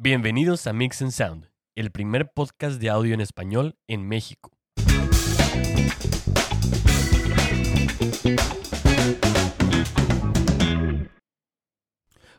[0.00, 4.52] Bienvenidos a Mix and Sound, el primer podcast de audio en español en México.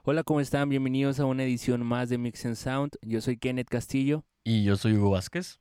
[0.06, 0.70] Hola, ¿cómo están?
[0.70, 2.91] Bienvenidos a una edición más de Mix and Sound.
[3.02, 4.23] Yo soy Kenneth Castillo.
[4.46, 5.60] Y yo soy Hugo Vázquez.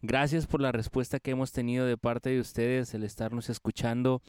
[0.00, 4.22] Gracias por la respuesta que hemos tenido de parte de ustedes, el estarnos escuchando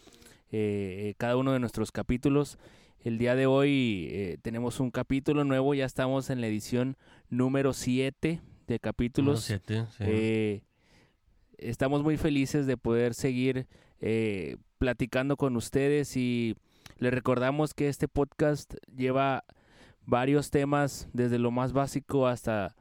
[0.52, 2.58] eh, cada uno de nuestros capítulos.
[3.02, 6.98] El día de hoy eh, tenemos un capítulo nuevo, ya estamos en la edición
[7.30, 9.44] número 7 de capítulos.
[9.44, 10.04] Siete, sí.
[10.06, 10.62] Eh,
[11.57, 13.68] estamos muy felices de poder seguir
[14.02, 16.56] eh, platicando con ustedes y
[16.98, 19.43] les recordamos que este podcast lleva
[20.06, 22.76] varios temas desde lo más básico hasta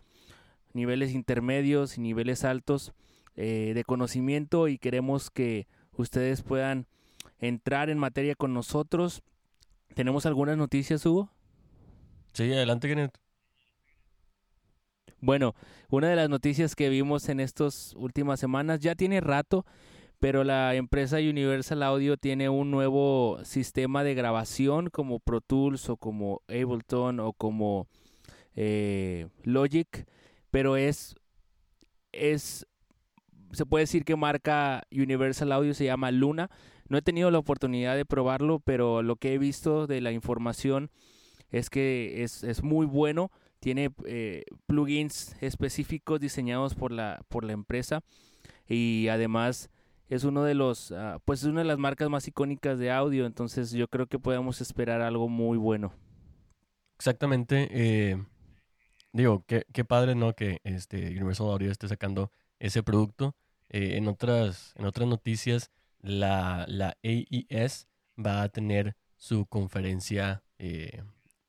[0.72, 2.92] niveles intermedios y niveles altos
[3.36, 6.86] eh, de conocimiento y queremos que ustedes puedan
[7.38, 9.22] entrar en materia con nosotros.
[9.98, 11.28] ¿Tenemos algunas noticias, Hugo?
[12.32, 13.18] Sí, adelante, Kenneth.
[15.20, 15.56] Bueno,
[15.90, 19.66] una de las noticias que vimos en estas últimas semanas ya tiene rato,
[20.20, 25.96] pero la empresa Universal Audio tiene un nuevo sistema de grabación como Pro Tools o
[25.96, 27.88] como Ableton o como
[28.54, 30.06] eh, Logic,
[30.52, 31.16] pero es,
[32.12, 32.67] es,
[33.52, 36.50] se puede decir que marca Universal Audio se llama Luna.
[36.88, 40.90] No he tenido la oportunidad de probarlo, pero lo que he visto de la información
[41.50, 43.30] es que es, es muy bueno.
[43.60, 48.02] Tiene eh, plugins específicos diseñados por la, por la empresa
[48.68, 49.70] y además
[50.08, 53.26] es uno de los, ah, pues es una de las marcas más icónicas de audio.
[53.26, 55.92] Entonces yo creo que podemos esperar algo muy bueno.
[56.96, 57.68] Exactamente.
[57.70, 58.16] eh,
[59.12, 60.34] digo, qué, qué padre, ¿no?
[60.34, 63.34] Que este Universal Audio esté sacando ese producto.
[63.70, 65.70] Eh, en, otras, en otras noticias,
[66.00, 67.86] la, la AES
[68.18, 71.02] va a tener su conferencia eh,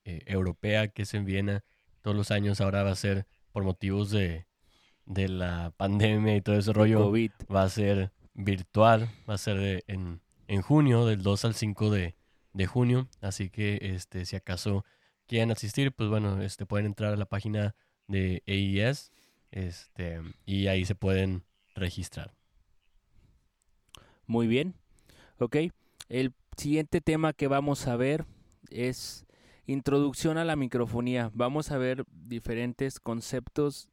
[0.05, 1.63] eh, europea que es en Viena
[2.01, 2.61] todos los años.
[2.61, 4.45] Ahora va a ser por motivos de,
[5.05, 6.99] de la pandemia y todo ese rollo.
[7.03, 7.31] COVID.
[7.53, 11.89] va a ser virtual, va a ser de- en, en junio, del 2 al 5
[11.89, 12.15] de,
[12.53, 13.07] de junio.
[13.21, 14.83] Así que este, si acaso
[15.27, 17.75] quieren asistir, pues bueno, este, pueden entrar a la página
[18.07, 19.11] de AES
[19.51, 21.43] este, y ahí se pueden
[21.75, 22.33] registrar.
[24.25, 24.75] Muy bien.
[25.39, 25.57] Ok.
[26.07, 28.25] El siguiente tema que vamos a ver
[28.69, 29.25] es
[29.65, 31.31] introducción a la microfonía.
[31.33, 33.89] Vamos a ver diferentes conceptos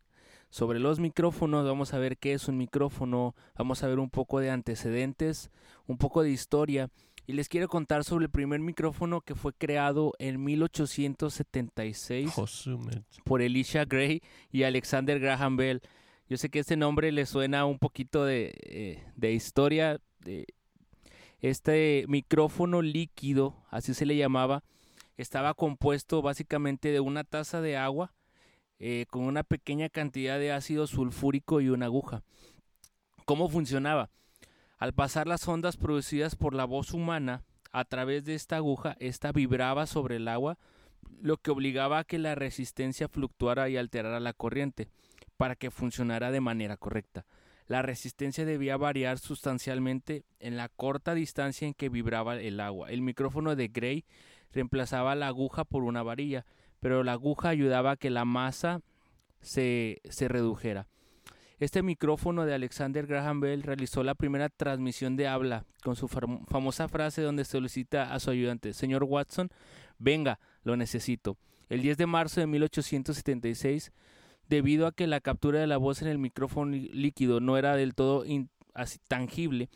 [0.51, 1.65] sobre los micrófonos.
[1.65, 3.35] Vamos a ver qué es un micrófono.
[3.57, 5.51] Vamos a ver un poco de antecedentes,
[5.87, 6.91] un poco de historia.
[7.27, 13.03] Y les quiero contar sobre el primer micrófono que fue creado en 1876 Josumet.
[13.25, 14.23] por Elisha Gray
[14.53, 15.81] y Alexander Graham Bell.
[16.29, 20.01] Yo sé que este nombre le suena un poquito de, eh, de historia.
[20.21, 20.47] de-
[21.41, 24.65] este micrófono líquido, así se le llamaba,
[25.17, 28.13] estaba compuesto básicamente de una taza de agua
[28.81, 32.23] eh, con una pequeña cantidad de ácido sulfúrico y una aguja.
[33.25, 34.11] ¿Cómo funcionaba?
[34.79, 39.33] Al pasar las ondas producidas por la voz humana a través de esta aguja, esta
[39.33, 40.59] vibraba sobre el agua
[41.21, 44.89] lo que obligaba a que la resistencia fluctuara y alterara la corriente
[45.37, 47.27] para que funcionara de manera correcta.
[47.69, 52.91] La resistencia debía variar sustancialmente en la corta distancia en que vibraba el agua.
[52.91, 54.05] El micrófono de Gray
[54.53, 56.47] reemplazaba la aguja por una varilla,
[56.81, 58.83] pero la aguja ayudaba a que la masa
[59.41, 60.87] se, se redujera.
[61.59, 66.45] Este micrófono de Alexander Graham Bell realizó la primera transmisión de habla con su fam-
[66.47, 69.49] famosa frase donde solicita a su ayudante, señor Watson,
[69.99, 71.39] venga, lo necesito.
[71.71, 73.91] El 10 de marzo de 1876,
[74.49, 77.75] debido a que la captura de la voz en el micrófono lí- líquido no era
[77.75, 78.25] del todo
[79.09, 79.71] tangible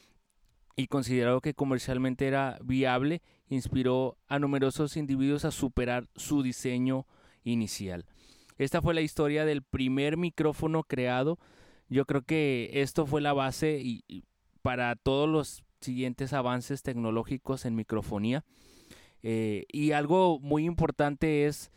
[0.76, 7.06] y considerado que comercialmente era viable, inspiró a numerosos individuos a superar su diseño
[7.42, 8.04] inicial.
[8.58, 11.38] Esta fue la historia del primer micrófono creado.
[11.90, 14.02] Yo creo que esto fue la base
[14.62, 18.44] para todos los siguientes avances tecnológicos en microfonía.
[19.22, 21.72] Eh, y algo muy importante es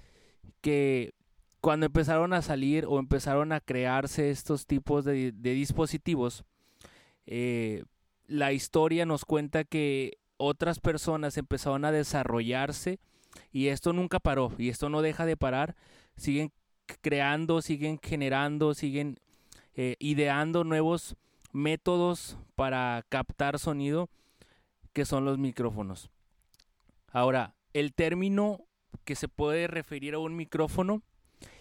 [0.62, 1.13] que
[1.62, 6.45] cuando empezaron a salir o empezaron a crearse estos tipos de, dispositivos,
[7.25, 7.83] eh,
[8.27, 13.00] la historia nos cuenta que otras personas empezaron a desarrollarse
[13.51, 15.75] y esto nunca paró y esto no deja de parar.
[16.18, 16.51] Siguen
[17.01, 19.18] creando, siguen generando, siguen
[19.75, 21.16] eh, ideando nuevos
[21.52, 24.10] métodos para captar sonido
[24.94, 26.10] que son los micrófonos.
[27.08, 28.66] Ahora, el término
[29.04, 31.02] que se puede referir a un micrófono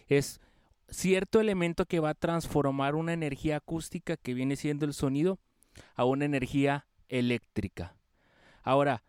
[0.07, 0.41] es
[0.89, 5.39] cierto elemento que va a transformar una energía acústica que viene siendo el sonido
[5.95, 7.97] a una energía eléctrica.
[8.63, 9.03] Ahora,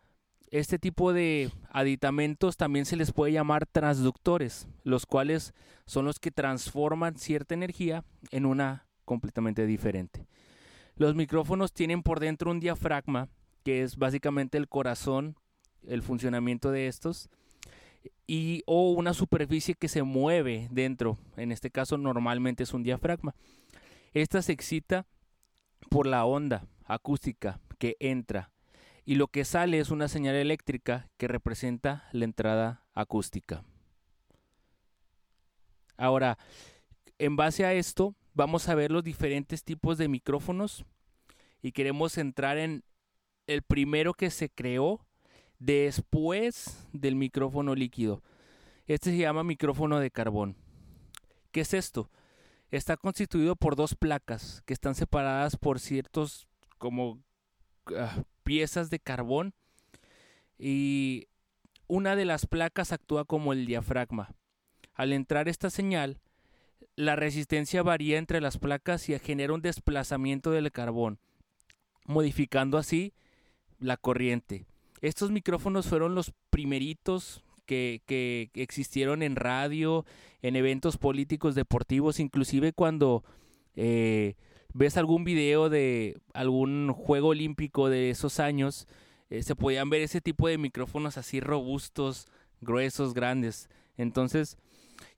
[0.50, 5.54] este tipo de aditamentos también se les puede llamar transductores, los cuales
[5.86, 10.26] son los que transforman cierta energía en una completamente diferente.
[10.96, 13.30] Los micrófonos tienen por dentro un diafragma,
[13.64, 15.36] que es básicamente el corazón,
[15.88, 17.30] el funcionamiento de estos,
[18.28, 21.18] y o una superficie que se mueve dentro.
[21.38, 23.36] En este caso normalmente es un diafragma.
[24.14, 25.06] Esta se excita
[25.90, 28.52] por la onda acústica que entra
[29.06, 33.64] y lo que sale es una señal eléctrica que representa la entrada acústica.
[35.98, 36.38] Ahora,
[37.18, 40.86] en base a esto, vamos a ver los diferentes tipos de micrófonos
[41.62, 42.84] y queremos entrar en
[43.48, 45.06] el primero que se creó
[45.60, 48.22] después del micrófono líquido.
[48.86, 50.58] Este se llama micrófono de carbón.
[51.52, 52.10] ¿Qué es esto?
[52.70, 56.48] Está constituido por dos placas que están separadas por ciertos
[56.80, 57.22] como
[57.96, 59.54] ah, piezas de carbón
[60.58, 61.28] y
[61.88, 64.34] una de las placas actúa como el diafragma.
[64.94, 66.20] Al entrar esta señal,
[66.96, 71.20] la resistencia varía entre las placas y genera un desplazamiento del carbón,
[72.06, 73.14] modificando así
[73.80, 74.66] la corriente.
[75.02, 80.06] Estos micrófonos fueron los primeritos que, que, existieron en radio,
[80.42, 83.24] en eventos políticos deportivos, inclusive cuando
[83.76, 84.36] eh,
[84.74, 88.88] ves algún video de algún juego olímpico de esos años,
[89.30, 92.28] eh, se podían ver ese tipo de micrófonos así robustos,
[92.62, 93.70] gruesos, grandes.
[93.98, 94.58] Entonces,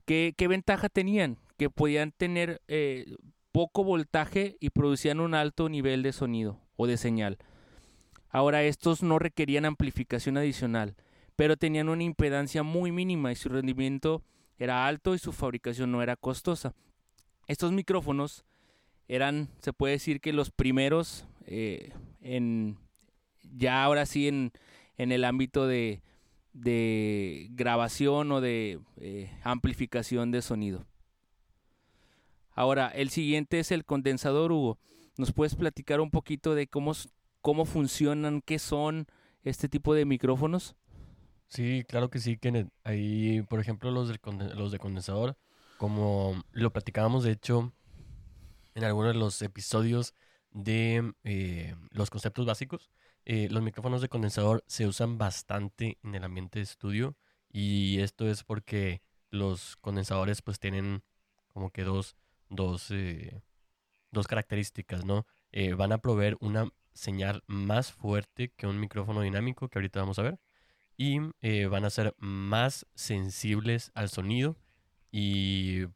[0.04, 1.38] ¿qué, ventaja tenían?
[1.56, 3.16] Que podían tener eh,
[3.52, 7.38] poco voltaje y producían un alto nivel de sonido o de señal.
[8.28, 10.94] Ahora, estos no requerían amplificación adicional,
[11.36, 14.22] pero tenían una impedancia muy mínima y su rendimiento
[14.58, 16.74] era alto y su fabricación no era costosa.
[17.46, 18.44] Estos micrófonos
[19.08, 22.76] eran, se puede decir que los primeros eh, en,
[23.56, 24.52] ya ahora sí en,
[24.98, 26.00] en el ámbito de,
[27.50, 30.86] grabación o de eh, amplificación de sonido.
[32.56, 34.78] Ahora, el siguiente es el condensador, Hugo.
[35.18, 36.92] ¿Nos puedes platicar un poquito de cómo,
[37.42, 39.06] cómo funcionan, qué son
[39.44, 40.74] este tipo de micrófonos?
[41.48, 42.68] Sí, claro que sí, Kenneth.
[42.82, 44.10] Ahí, por ejemplo, los,
[44.56, 45.36] los de condensador,
[45.76, 47.72] como lo platicábamos, de hecho,
[48.74, 50.14] en algunos de los episodios
[50.50, 52.90] de eh, los conceptos básicos.
[53.26, 57.16] Eh, los micrófonos de condensador se usan bastante en el ambiente de estudio
[57.52, 61.02] y esto es porque los condensadores pues tienen
[61.52, 62.16] como que dos,
[62.48, 63.42] dos, eh,
[64.10, 65.26] dos características, ¿no?
[65.78, 70.22] van a proveer una señal más fuerte que un micrófono dinámico que ahorita vamos a
[70.22, 70.38] ver
[70.98, 71.18] y
[71.68, 74.58] van a ser más sensibles al sonido
[75.10, 75.86] y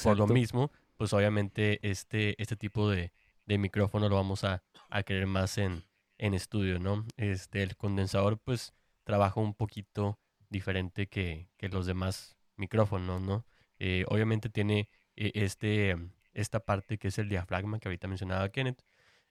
[0.00, 0.70] por lo mismo
[1.00, 3.10] pues obviamente este, este tipo de,
[3.46, 4.62] micrófono lo vamos a,
[5.06, 5.82] querer más en,
[6.18, 7.06] estudio, ¿no?
[7.16, 10.18] Este, el condensador pues trabaja un poquito
[10.50, 13.46] diferente que, los demás micrófonos, ¿no?
[13.78, 14.88] Eh, obviamente tiene eh,
[15.34, 15.96] este,
[16.32, 18.82] esta parte que es el diafragma que ahorita mencionaba Kenneth,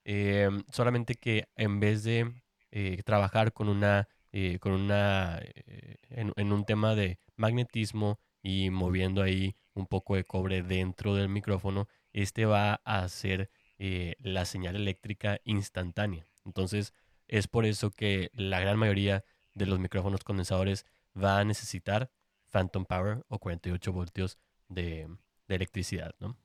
[0.06, 2.34] eh, solamente que en vez de
[3.04, 4.08] trabajar con una,
[4.60, 5.40] con una
[6.10, 11.30] en, en, un tema de magnetismo y moviendo ahí un poco de cobre dentro del
[11.30, 16.26] micrófono, este va a hacer eh, la señal eléctrica instantánea.
[16.46, 16.94] Entonces
[17.28, 22.12] es por eso que la gran mayoría de los micrófonos condensadores va a necesitar
[22.50, 24.38] phantom power o 48 voltios
[24.68, 25.08] de,
[25.56, 26.38] electricidad, ¿no?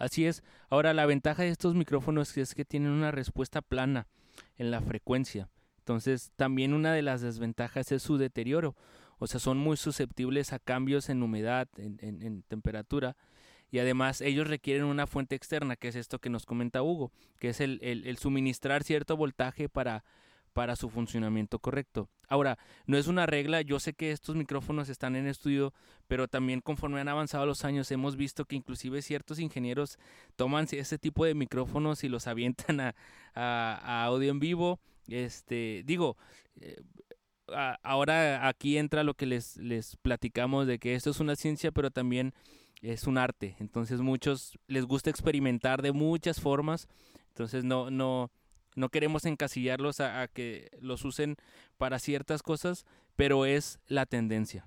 [0.00, 0.42] Así es.
[0.70, 4.08] Ahora, la ventaja de estos micrófonos es que tienen una respuesta plana
[4.56, 5.50] en la frecuencia.
[5.78, 8.76] Entonces, también una de las desventajas es su deterioro.
[9.18, 13.16] O sea, son muy susceptibles a cambios en humedad, en, temperatura.
[13.70, 17.50] Y además ellos requieren una fuente externa, que es esto que nos comenta Hugo, que
[17.50, 20.04] es el, suministrar cierto voltaje para,
[20.52, 22.08] para su funcionamiento correcto.
[22.28, 25.72] Ahora, no es una regla, yo sé que estos micrófonos están en estudio,
[26.06, 29.98] pero también conforme han avanzado los años hemos visto que inclusive ciertos ingenieros
[30.36, 32.94] toman ese tipo de micrófonos y los avientan a,
[33.34, 34.80] a audio en vivo.
[35.08, 36.16] Este, digo,
[36.60, 36.76] eh,
[37.82, 41.90] ahora aquí entra lo que les, les platicamos de que esto es una ciencia, pero
[41.90, 42.32] también
[42.80, 43.56] es un arte.
[43.58, 46.88] Entonces muchos les gusta experimentar de muchas formas.
[47.28, 48.30] Entonces no, no,
[48.76, 51.36] no queremos encasillarlos a, que los usen
[51.76, 52.86] para ciertas cosas,
[53.16, 54.66] pero es la tendencia.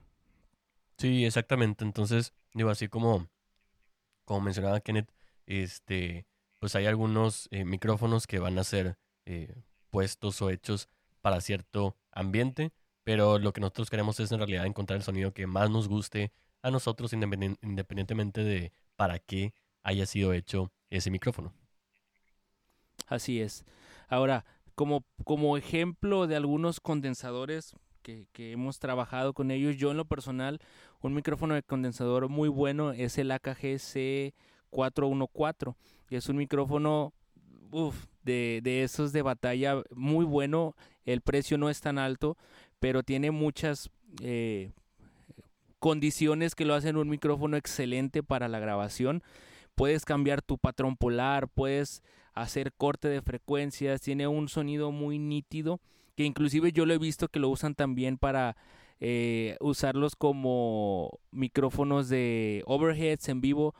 [0.97, 1.83] Sí, exactamente.
[1.83, 3.27] Entonces, digo, así como,
[4.25, 5.09] como mencionaba Kenneth,
[5.45, 6.25] este,
[6.59, 9.55] pues hay algunos eh, micrófonos que van a ser eh,
[9.89, 10.89] puestos o hechos
[11.21, 12.71] para cierto ambiente,
[13.03, 16.31] pero lo que nosotros queremos es en realidad encontrar el sonido que más nos guste
[16.61, 21.53] a nosotros independientemente de para qué haya sido hecho ese micrófono.
[23.07, 23.65] Así es.
[24.07, 24.45] Ahora,
[24.75, 30.05] como, como ejemplo de algunos condensadores que, que, hemos trabajado con ellos, yo en lo
[30.05, 30.59] personal,
[31.01, 33.79] un micrófono de condensador muy bueno es el AKG
[34.71, 35.75] C414.
[36.09, 37.13] Es un micrófono
[38.23, 40.75] de, de esos de batalla muy bueno.
[41.05, 42.37] El precio no es tan alto,
[42.79, 43.89] pero tiene muchas
[44.21, 44.71] eh,
[45.79, 49.23] condiciones que lo hacen un micrófono excelente para la grabación.
[49.75, 52.03] Puedes cambiar tu patrón polar, puedes
[52.33, 55.81] hacer corte de frecuencias, tiene un sonido muy nítido,
[56.15, 58.55] que inclusive yo lo he visto que lo usan también para
[58.99, 63.75] eh, usarlos como micrófonos de overheads en vivo.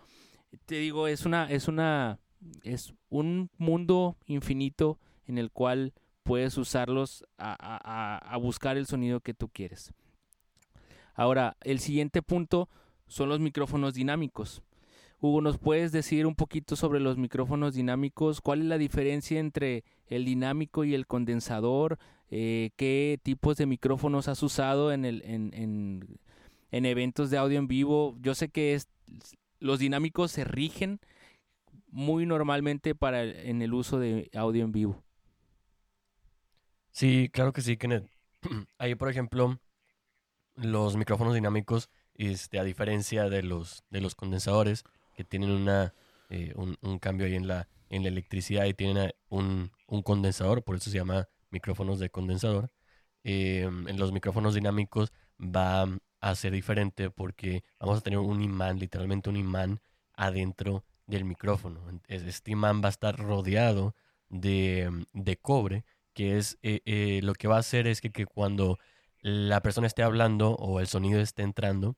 [0.65, 2.19] Te digo, es una, es una,
[2.63, 9.33] es un mundo infinito en el cual puedes usarlos a, a buscar el sonido que
[9.33, 9.93] tú quieres.
[11.15, 12.69] Ahora, el siguiente punto
[13.07, 14.63] son los micrófonos dinámicos.
[15.23, 18.41] Hugo, ¿nos puedes decir un poquito sobre los micrófonos dinámicos?
[18.41, 21.97] ¿Cuál es la diferencia entre el dinámico y el condensador?
[22.29, 26.19] Eh, ¿Qué tipos de micrófonos has usado en, el, en, en,
[26.71, 28.17] en, eventos de audio en vivo?
[28.19, 28.89] Yo sé que es,
[29.59, 30.99] los dinámicos se rigen
[31.87, 35.01] muy normalmente para en el uso de audio en vivo.
[36.91, 38.09] Sí, claro que sí, Kenneth.
[38.77, 39.57] Ahí, por ejemplo,
[40.55, 45.93] los micrófonos dinámicos, este, a diferencia de los, de los condensadores, que tienen una,
[46.29, 50.75] eh, un, cambio ahí en la, en la electricidad y tienen un, un condensador, por
[50.75, 52.71] eso se llama micrófonos de condensador.
[53.23, 55.87] Eh, en los micrófonos dinámicos va
[56.19, 59.81] a ser diferente porque vamos a tener un imán, literalmente un imán
[60.13, 61.81] adentro del micrófono.
[62.07, 63.95] Este imán va a estar rodeado
[64.29, 68.79] de, de cobre, que es eh, lo que va a hacer es que, que cuando
[69.21, 71.95] la persona esté hablando o el sonido esté entrando,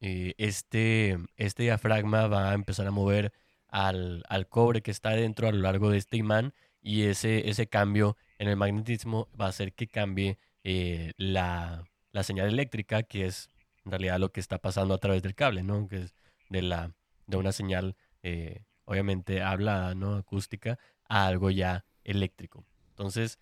[0.00, 3.32] eh, este, este diafragma va a empezar a mover
[3.68, 8.16] al, cobre que está dentro a lo largo de este imán y ese, ese cambio
[8.38, 11.84] en el magnetismo va a hacer que cambie eh, la,
[12.22, 13.50] señal eléctrica, que es
[13.84, 15.86] en realidad lo que está pasando a través del cable, ¿no?
[15.88, 16.14] Que es
[16.48, 16.92] de, la,
[17.26, 20.16] de una señal, eh, obviamente hablada, ¿no?
[20.16, 20.78] Acústica,
[21.08, 22.64] a algo ya eléctrico.
[22.90, 23.38] Entonces,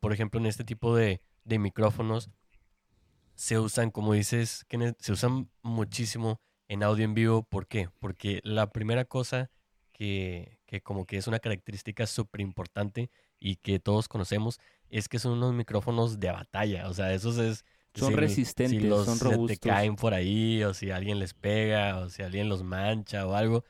[0.00, 2.30] por ejemplo, en este tipo de, de micrófonos,
[3.42, 4.64] se usan, como dices,
[5.00, 7.42] se usan muchísimo en audio en vivo.
[7.42, 7.88] ¿Por qué?
[7.98, 9.50] Porque la primera cosa
[9.90, 15.18] que, que como que es una característica súper importante y que todos conocemos es que
[15.18, 16.88] son unos micrófonos de batalla.
[16.88, 17.64] O sea, esos es...
[17.96, 19.58] Son resistentes, si los, son robustos.
[19.58, 23.34] te caen por ahí, o si alguien les pega, o si alguien los mancha o
[23.34, 23.64] algo,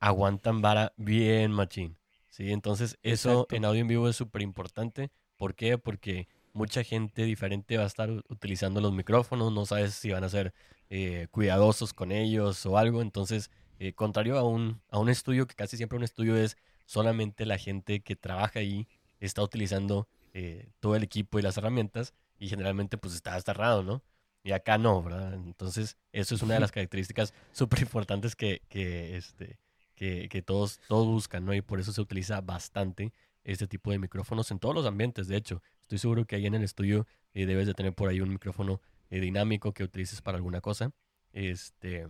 [0.00, 1.96] aguantan vara bien machín.
[2.28, 2.52] ¿sí?
[2.52, 5.10] Entonces, eso en audio en vivo es súper importante.
[5.38, 5.78] ¿Por qué?
[5.78, 10.28] Porque mucha gente diferente va a estar utilizando los micrófonos, no sabes si van a
[10.28, 10.54] ser
[10.88, 13.02] eh, cuidadosos con ellos o algo.
[13.02, 17.44] Entonces, eh, contrario a un, a un estudio, que casi siempre un estudio es solamente
[17.44, 18.88] la gente que trabaja ahí
[19.20, 24.02] está utilizando eh, todo el equipo y las herramientas y generalmente pues está cerrado, ¿no?
[24.42, 25.34] Y acá no, ¿verdad?
[25.34, 29.58] Entonces, eso es una de las características súper importantes que, que, este,
[29.94, 31.52] que, que, todos, todos buscan, ¿no?
[31.54, 33.12] Y por eso se utiliza bastante
[33.44, 35.62] este tipo de micrófonos en todos los ambientes, de hecho.
[35.86, 38.80] Estoy seguro que ahí en el estudio eh, debes de tener por ahí un micrófono
[39.08, 40.90] eh, dinámico que utilices para alguna cosa.
[41.32, 42.08] Este,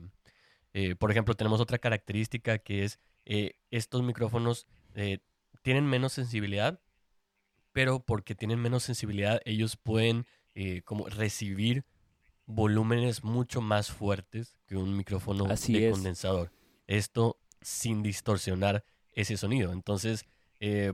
[0.72, 2.98] eh, por ejemplo, tenemos otra característica que es
[3.70, 4.66] estos micrófonos
[5.62, 6.80] tienen menos sensibilidad,
[7.72, 10.26] pero porque tienen menos sensibilidad ellos pueden
[10.84, 11.84] como recibir
[12.46, 16.52] volúmenes mucho más fuertes que un micrófono de condensador.
[16.86, 19.72] Esto sin distorsionar ese sonido.
[19.72, 20.24] Entonces,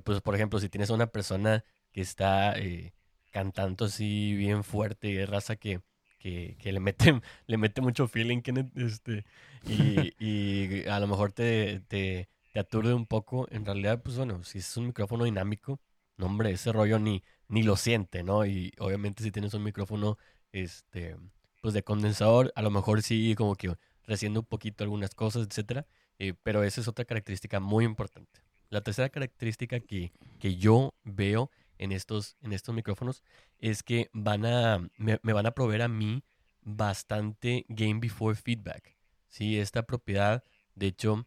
[0.03, 2.93] pues por ejemplo, si tienes a una persona que está eh,
[3.31, 5.81] cantando así bien fuerte y de raza que,
[6.19, 8.43] que, le, mete, le mete mucho feeling
[8.77, 9.25] este,
[9.67, 13.47] y, y a lo mejor te, te, te, aturde un poco.
[13.51, 15.81] En realidad, pues bueno, si es un micrófono dinámico,
[16.17, 18.47] no hombre, ese rollo ni, ni lo siente, ¿no?
[18.47, 20.19] Y obviamente si tienes un micrófono
[20.53, 21.17] este,
[21.61, 25.87] pues de condensador, a lo mejor sí como que reciendo un poquito algunas cosas, etcétera.
[26.19, 28.41] Eh, pero esa es otra característica muy importante.
[28.69, 31.51] La tercera característica que, que yo veo
[31.83, 33.25] en estos, en estos micrófonos
[33.59, 36.23] es que van a, me, van a proveer a mí
[36.61, 38.97] bastante Game Before Feedback.
[39.29, 40.45] Sí, esta propiedad,
[40.77, 41.27] de hecho,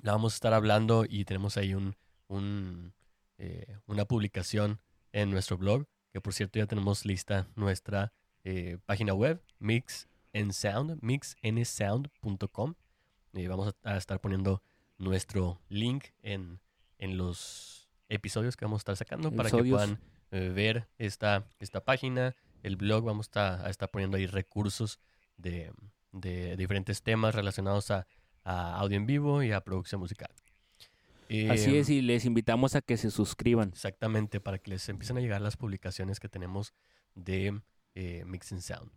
[0.00, 1.96] la vamos a estar hablando y tenemos ahí un,
[2.28, 2.94] un
[3.38, 4.80] eh, una publicación
[5.12, 8.12] en nuestro blog, que por cierto ya tenemos lista nuestra
[8.44, 10.08] eh, página web, Mix
[10.52, 12.74] Sound, mixnsound.com.
[13.32, 14.62] Y vamos a, estar poniendo
[14.98, 16.60] nuestro link en,
[16.98, 19.98] en los episodios que vamos a estar sacando para que puedan
[20.30, 23.04] eh, ver esta, esta página, el blog.
[23.04, 24.98] Vamos a, estar poniendo ahí recursos
[25.36, 25.72] de,
[26.12, 28.06] diferentes temas relacionados a,
[28.44, 30.30] audio en vivo y a producción musical.
[31.50, 33.70] Así es, Em, y les invitamos a que se suscriban.
[33.70, 36.74] Exactamente, para que les empiecen a llegar las publicaciones que tenemos
[37.14, 37.60] de
[37.94, 38.90] eh, Mix and Sound.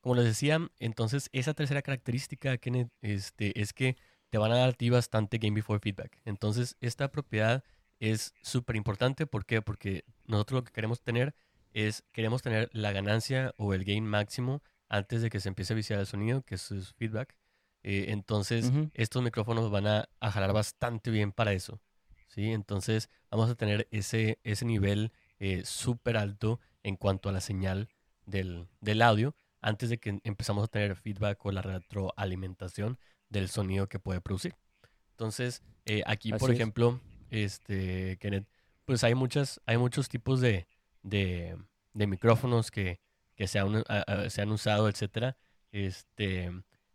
[0.00, 3.96] Como les decía, entonces esa tercera característica Kenneth, este, es que
[4.30, 6.20] te van a dar a ti bastante Game Before Feedback.
[6.24, 7.64] Entonces esta propiedad
[8.00, 9.26] es súper importante.
[9.26, 9.62] ¿Por qué?
[9.62, 11.34] Porque nosotros lo que queremos tener
[11.72, 15.76] es, queremos tener la ganancia o el gain máximo antes de que se empiece a
[15.76, 17.36] viciar el sonido, que es feedback.
[17.82, 21.80] Eh, entonces estos micrófonos van a, a jalar bastante bien para eso.
[22.28, 22.52] ¿sí?
[22.52, 27.88] Entonces vamos a tener ese, ese nivel eh, súper alto en cuanto a la señal
[28.26, 33.88] del, del audio antes de que empezamos a tener feedback o la retroalimentación del sonido
[33.88, 34.54] que puede producir.
[35.12, 37.00] Entonces, eh, aquí, por es.
[37.30, 38.46] Este, Kenneth,
[38.84, 40.66] pues hay, muchas, hay muchos tipos de,
[41.02, 41.56] de,
[41.94, 43.00] de micrófonos que,
[43.36, 45.36] que se, han, a- a- se han usado, etcétera.
[45.72, 46.46] Este,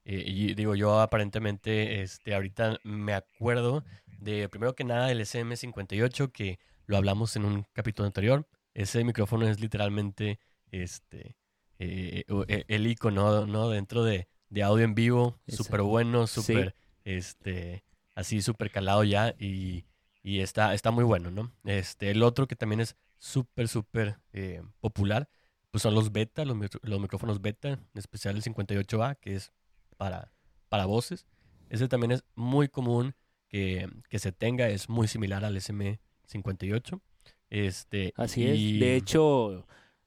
[0.06, 3.84] eh, y digo, yo aparentemente, este, ahorita me acuerdo
[4.20, 8.48] de, primero que nada, el SM58, que lo hablamos en un capítulo anterior.
[8.74, 10.40] Ese micrófono es literalmente,
[10.72, 11.38] este,
[11.80, 13.70] eh, o- e- el icono, ¿no?
[13.70, 16.42] Dentro de, de audio en vivo, súper bueno, sí.
[16.42, 16.76] súper,
[17.06, 17.84] este,
[18.16, 19.86] así súper calado ya y,
[20.24, 21.52] y está, está muy bueno, ¿no?
[21.66, 25.30] Este, el otro que también es súper, súper eh, popular,
[25.70, 29.52] pues son los beta, los, micrófonos beta, en especial el 58A, que es
[29.98, 30.32] para,
[30.70, 31.26] para voces.
[31.70, 33.16] Ese también es muy común
[33.50, 37.02] que, que se tenga, es muy similar al SM58.
[37.50, 38.58] Este, Así es.
[38.60, 39.66] y- De hecho,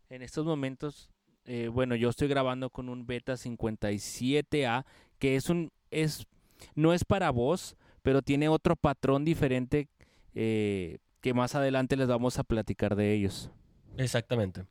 [0.09, 1.11] en estos momentos,
[1.45, 4.85] eh, bueno, yo estoy grabando con un Beta 57A,
[5.19, 6.27] que es un, es,
[6.75, 9.89] no es para voz, pero tiene otro patrón diferente
[10.37, 13.51] eh, que más adelante les vamos a platicar de ellos.
[13.97, 14.67] Exactamente.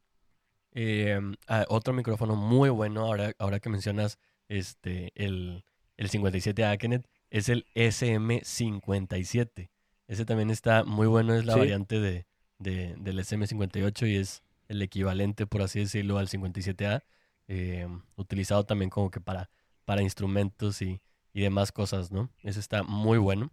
[0.73, 5.65] Eh, ah, otro micrófono muy bueno, ahora, ahora que mencionas este, el,
[5.97, 9.69] el 57A Kenneth, es el SM57.
[10.07, 11.59] Ese también está muy bueno, es la Sí.
[11.59, 12.25] variante de,
[12.59, 17.03] de- del SM58 y es el equivalente, por así decirlo, al 57A,
[17.47, 19.49] eh, utilizado también como que para,
[19.85, 21.01] para instrumentos y,
[21.33, 22.29] y demás cosas, ¿no?
[22.43, 23.51] Ese está muy bueno.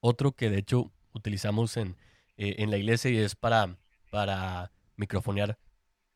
[0.00, 1.96] Otro que de hecho utilizamos en,
[2.36, 3.76] eh, en la iglesia y es para,
[4.10, 5.58] para microfonear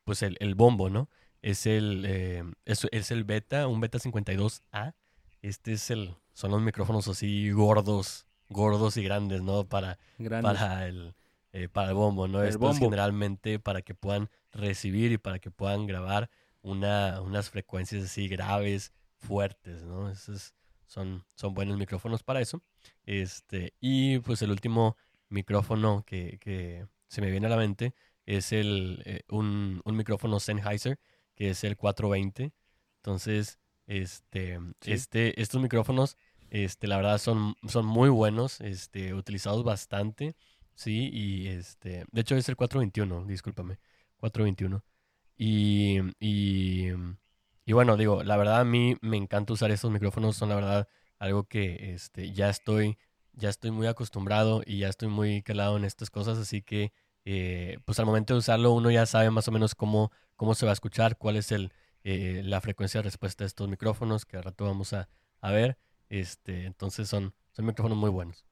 [0.04, 1.08] pues el, el bombo, ¿no?
[1.42, 4.94] Es el, eh, es, es el beta, un beta 52A.
[5.42, 9.64] Este es el, son los micrófonos así gordos, gordos y grandes, ¿no?
[9.64, 10.52] Para, Grandes.
[10.52, 11.14] para el,
[11.52, 12.42] eh, para el bombo, ¿no?
[12.42, 16.30] El Esto es generalmente para que puedan recibir y para que puedan grabar
[16.62, 20.10] una, unas frecuencias así graves, fuertes, ¿no?
[20.10, 20.54] Esos
[20.86, 22.62] son, son buenos micrófonos para eso.
[23.04, 24.96] Este, y pues el último
[25.28, 27.94] micrófono que, que se me viene a la mente
[28.26, 30.98] es el, eh, un, un micrófono Sennheiser,
[31.34, 32.52] que es el 420.
[32.98, 34.92] Entonces, este, Sí.
[34.92, 36.16] este, estos micrófonos,
[36.50, 40.34] este, la verdad son, son muy buenos, este, utilizados bastante,
[40.74, 43.78] sí, y este, de hecho es el 421, discúlpame,
[44.18, 44.84] 421.
[45.38, 46.88] Y, y,
[47.66, 50.88] y bueno, digo, la verdad a mí me encanta usar estos micrófonos, son la verdad
[51.18, 52.96] algo que este, ya estoy,
[53.34, 56.92] ya estoy muy acostumbrado y ya estoy muy calado en estas cosas, así que
[57.24, 60.64] eh, pues al momento de usarlo uno ya sabe más o menos cómo, cómo se
[60.64, 61.72] va a escuchar, cuál es el,
[62.04, 65.08] eh, la frecuencia de respuesta de estos micrófonos, que al rato vamos a,
[65.40, 65.76] a ver.
[66.08, 68.46] Este, entonces son, son micrófonos muy buenos.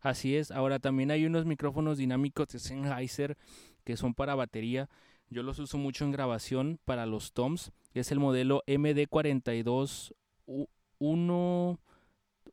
[0.00, 0.50] Así es.
[0.50, 3.36] Ahora también hay unos micrófonos dinámicos de Sennheiser
[3.84, 4.88] que son para batería.
[5.30, 7.72] Yo los uso mucho en grabación para los toms.
[7.94, 10.14] Es el modelo MD42
[10.98, 11.80] 1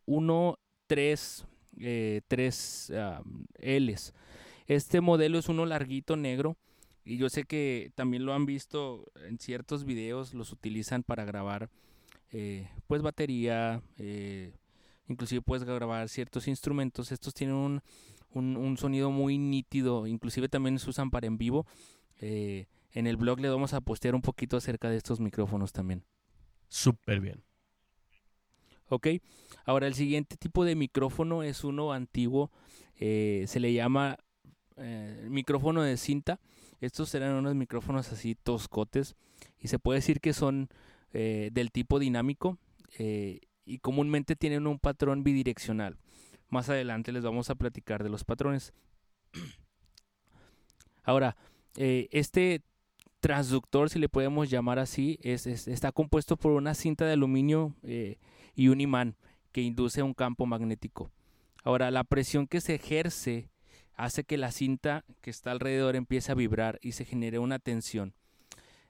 [0.05, 1.45] 1 3
[1.79, 2.93] eh, 3
[3.59, 4.13] Ls.
[4.67, 6.57] Este modelo es uno larguito negro
[7.03, 11.69] y yo sé que también lo han visto en ciertos videos, los utilizan para grabar
[12.31, 14.51] eh, pues batería, eh,
[15.07, 17.11] inclusive puedes grabar ciertos instrumentos.
[17.11, 17.81] Estos tienen un,
[18.33, 21.67] un, un sonido muy nítido, inclusive también se usan para en vivo.
[22.21, 26.03] Eh, en el blog le vamos a postear un poquito acerca de estos micrófonos también.
[26.69, 27.43] Súper bien.
[28.87, 29.07] Ok,
[29.65, 32.51] ahora el siguiente tipo de micrófono es uno antiguo,
[32.97, 34.17] eh, se le llama
[34.77, 36.39] eh, micrófono de cinta.
[36.81, 39.15] Estos serán unos micrófonos así toscotes
[39.59, 40.69] y se puede decir que son
[41.13, 42.59] eh, del tipo dinámico
[42.97, 45.97] y comúnmente tienen un patrón bidireccional.
[46.49, 48.73] Más adelante les vamos a platicar de los patrones.
[51.03, 51.35] Ahora,
[51.77, 52.61] eh, este
[53.19, 57.75] transductor, si le podemos llamar así, es, es- está compuesto por una cinta de aluminio
[57.83, 58.17] eh,
[58.55, 59.15] y un imán
[59.51, 61.11] que induce un campo magnético.
[61.63, 63.49] Ahora, la presión que se ejerce
[63.95, 68.13] hace que la cinta que está alrededor empiece a vibrar y se genere una tensión.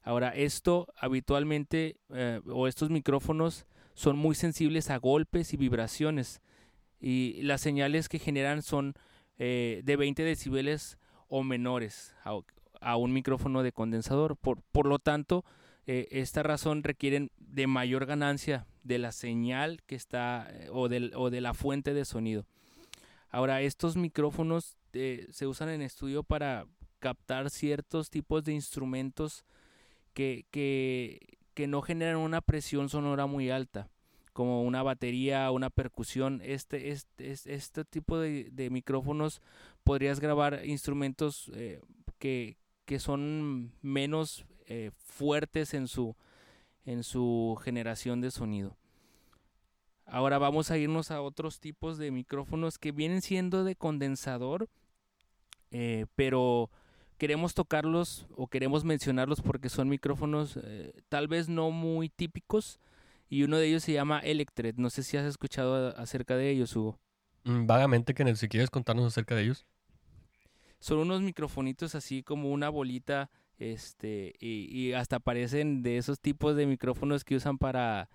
[0.02, 6.42] Ahora, esto habitualmente, eh, o estos micrófonos, son muy sensibles a golpes y vibraciones.
[7.00, 8.96] y las señales que generan son
[9.38, 12.16] de 20 decibeles o menores
[12.86, 14.38] a, un micrófono de condensador.
[14.38, 15.44] Por, por lo tanto,
[15.88, 21.12] eh, esta razón requieren de mayor ganancia de la señal que está eh, o, del,
[21.16, 22.46] o de la fuente de sonido.
[23.30, 26.68] Ahora, estos micrófonos se usan en estudio para
[27.00, 29.44] captar ciertos tipos de instrumentos
[30.14, 33.90] que, que, que no generan una presión sonora muy alta
[34.36, 39.42] como una batería, una percusión, este, este, este tipo de, micrófonos
[39.86, 41.80] podrías grabar instrumentos eh,
[42.20, 42.58] que,
[43.00, 46.16] son menos eh, fuertes en su,
[46.86, 48.78] en su generación de sonido.
[50.06, 54.70] Ahora vamos a irnos a otros tipos de micrófonos que vienen siendo de condensador,
[55.72, 56.70] eh, pero
[57.18, 60.60] queremos tocarlos o queremos mencionarlos porque son micrófonos
[61.10, 62.80] tal vez no muy típicos,
[63.30, 64.78] y uno de ellos se llama Electret.
[64.78, 67.00] No sé si has escuchado acerca de ellos, Hugo.
[67.44, 69.66] Mm, vagamente, que si quieres contarnos acerca de ellos.
[70.86, 76.68] Son unos microfonitos así como una bolita, este, y, hasta parecen de esos tipos de
[76.68, 78.08] micrófonos que usan para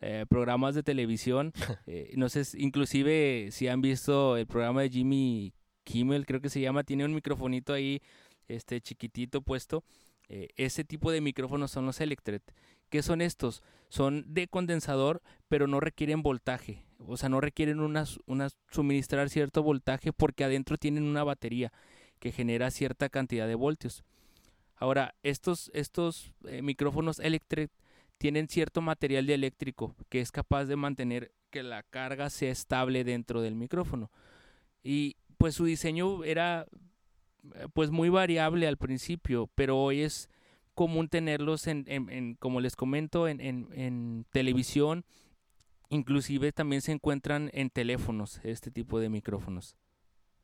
[0.00, 1.52] eh, programas de televisión.
[1.86, 5.52] Eh, no sé, inclusive si han visto el programa de Jimmy
[5.84, 8.00] Kimmel, creo que se llama, tiene un microfonito ahí,
[8.48, 9.84] este, chiquitito puesto.
[10.30, 12.42] Eh, ese tipo de micrófonos son los Electret.
[12.88, 13.62] ¿Qué son estos?
[13.90, 16.86] Son de condensador, pero no requieren voltaje.
[17.06, 18.06] O sea, no requieren una,
[18.70, 21.70] suministrar cierto voltaje porque adentro tienen una batería
[22.24, 24.02] que genera cierta cantidad de voltios.
[24.76, 27.76] Ahora, estos, estos eh, micrófonos eléctricos
[28.16, 33.42] tienen cierto material eléctrico que es capaz de mantener que la carga sea estable dentro
[33.42, 34.10] del micrófono.
[34.82, 36.66] Y pues su diseño era
[37.56, 40.30] eh, pues muy variable al principio, pero hoy es
[40.72, 45.04] común tenerlos en, en, como les comento, en, en, televisión.
[45.90, 49.76] Inclusive también se encuentran en teléfonos este tipo de micrófonos.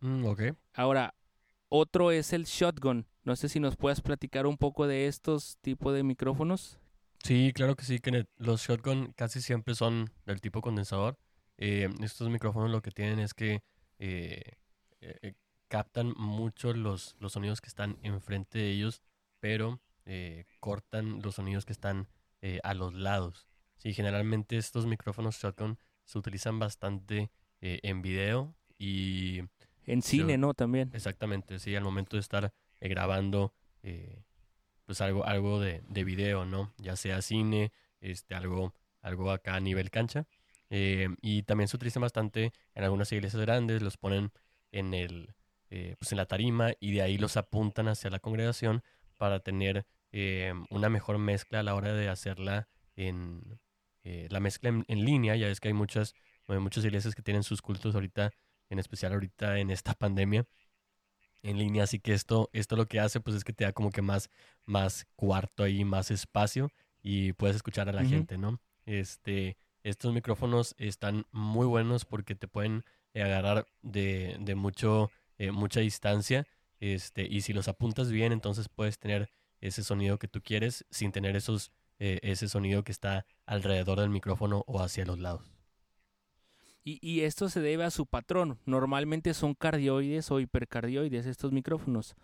[0.01, 0.27] Mm,
[0.75, 1.15] Ahora,
[1.71, 3.07] otro es el shotgun.
[3.25, 6.79] No sé si nos puedas platicar un poco de estos tipos de micrófonos.
[7.23, 11.19] Sí, claro que sí, que los shotgun casi siempre son del tipo condensador.
[11.59, 13.63] Eh, estos micrófonos lo que tienen es que
[13.99, 14.43] eh,
[15.01, 15.35] eh,
[15.69, 19.03] captan mucho los, los sonidos que están enfrente de ellos,
[19.39, 19.81] pero
[20.59, 22.09] cortan los sonidos que están
[22.65, 23.47] a los lados.
[23.77, 27.31] Sí, generalmente estos micrófonos shotgun se utilizan bastante
[27.61, 29.43] en video y...
[29.93, 30.55] En cine, ¿no?
[30.55, 30.91] También.
[30.95, 33.55] Exactamente, sí, al momento de estar grabando
[34.85, 36.73] pues algo, algo de, de, video, ¿no?
[36.77, 40.27] Ya sea cine, este, algo, algo acá a nivel cancha.
[40.71, 44.33] y también se utiliza bastante en algunas iglesias grandes, los ponen
[44.73, 45.35] en el,
[45.69, 48.83] pues en la tarima y de ahí los apuntan hacia la congregación
[49.17, 53.61] para tener eh, una mejor mezcla a la hora de hacerla en
[54.03, 55.37] eh, la mezcla en, línea.
[55.37, 56.15] Ya es que hay muchas,
[56.47, 58.33] muchas iglesias que tienen sus cultos ahorita,
[58.71, 60.47] en especial ahorita en esta pandemia
[61.43, 61.85] en línea.
[61.85, 64.31] Así que esto, esto lo que hace pues es que te da como que más,
[64.65, 66.71] más cuarto ahí, más espacio
[67.03, 68.61] y puedes escuchar a la gente, ¿no?
[68.87, 75.11] Este, estos micrófonos están muy buenos porque te pueden eh, agarrar de, de mucho,
[75.53, 76.47] mucha distancia.
[76.81, 79.31] Este, y si los apuntas bien, entonces puedes tener
[79.61, 84.11] ese sonido que tú quieres sin tener esos, eh, ese sonido que está alrededor del
[84.11, 85.53] micrófono o hacia los lados.
[86.83, 88.59] Y, y, esto se debe a su patrón.
[88.65, 92.15] Normalmente son cardioides o hipercardioides estos micrófonos.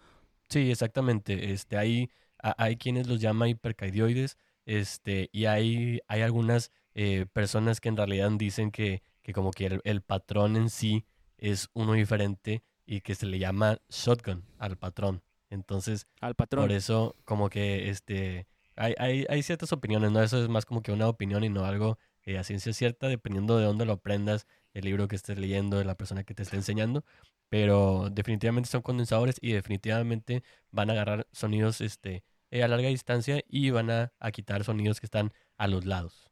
[0.48, 1.52] Sí, exactamente.
[1.52, 7.88] Este, hay, hay quienes los llaman hipercardioides este, y hay, hay algunas eh, personas que
[7.88, 11.04] en realidad dicen que, que como que el, patrón en sí
[11.38, 15.22] es uno diferente y que se le llama shotgun al patrón.
[15.50, 16.64] Entonces, al patrón.
[16.64, 20.22] Por eso, como que este hay, hay, hay, ciertas opiniones, ¿no?
[20.22, 23.56] Eso es más como que una opinión y no algo eh, a ciencia cierta, dependiendo
[23.56, 26.56] de dónde lo aprendas, el libro que estés leyendo, de la persona que te esté
[26.56, 27.04] enseñando.
[27.48, 33.42] Pero definitivamente son condensadores y definitivamente van a agarrar sonidos este, eh, a larga distancia
[33.48, 36.28] y van a, quitar sonidos que están a los lados.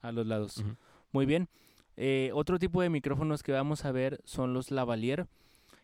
[0.00, 0.64] A los lados.
[1.10, 1.48] Muy bien.
[1.96, 5.26] Eh, otro tipo de micrófonos que vamos a ver son los lavalier.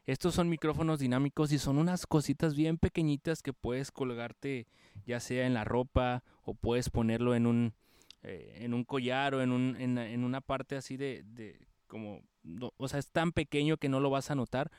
[0.06, 4.66] Estos son micrófonos dinámicos y son unas cositas bien pequeñitas que puedes colgarte
[5.06, 7.74] ya sea en la ropa o puedes ponerlo en un,
[8.28, 12.22] eh, en un collar o en, un, en, una parte así de, de como,
[12.76, 14.70] o sea, es tan pequeño que no lo vas a notar.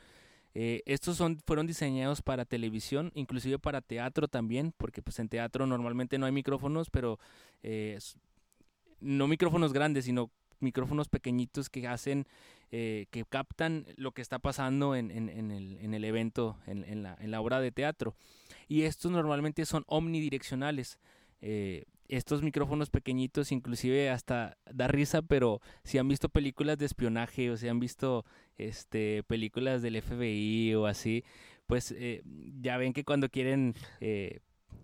[0.54, 5.66] Eh, estos son, fueron diseñados para televisión, inclusive para teatro también, porque pues en teatro
[5.66, 7.20] normalmente no hay micrófonos, pero
[7.64, 8.00] eh,
[9.00, 12.28] no micrófonos grandes, sino micrófonos pequeñitos que hacen
[12.72, 18.16] eh, que captan lo que está pasando en, el, evento, en, la, obra de teatro.
[18.68, 21.00] Y estos normalmente son omnidireccionales.
[22.10, 27.58] Estos micrófonos pequeñitos, inclusive hasta da risa, pero si han visto películas de espionaje o
[27.58, 28.26] si han visto
[28.58, 31.24] este, películas del FBI o así,
[31.68, 32.24] pues eh,
[32.62, 34.40] ya ven que cuando quieren eh,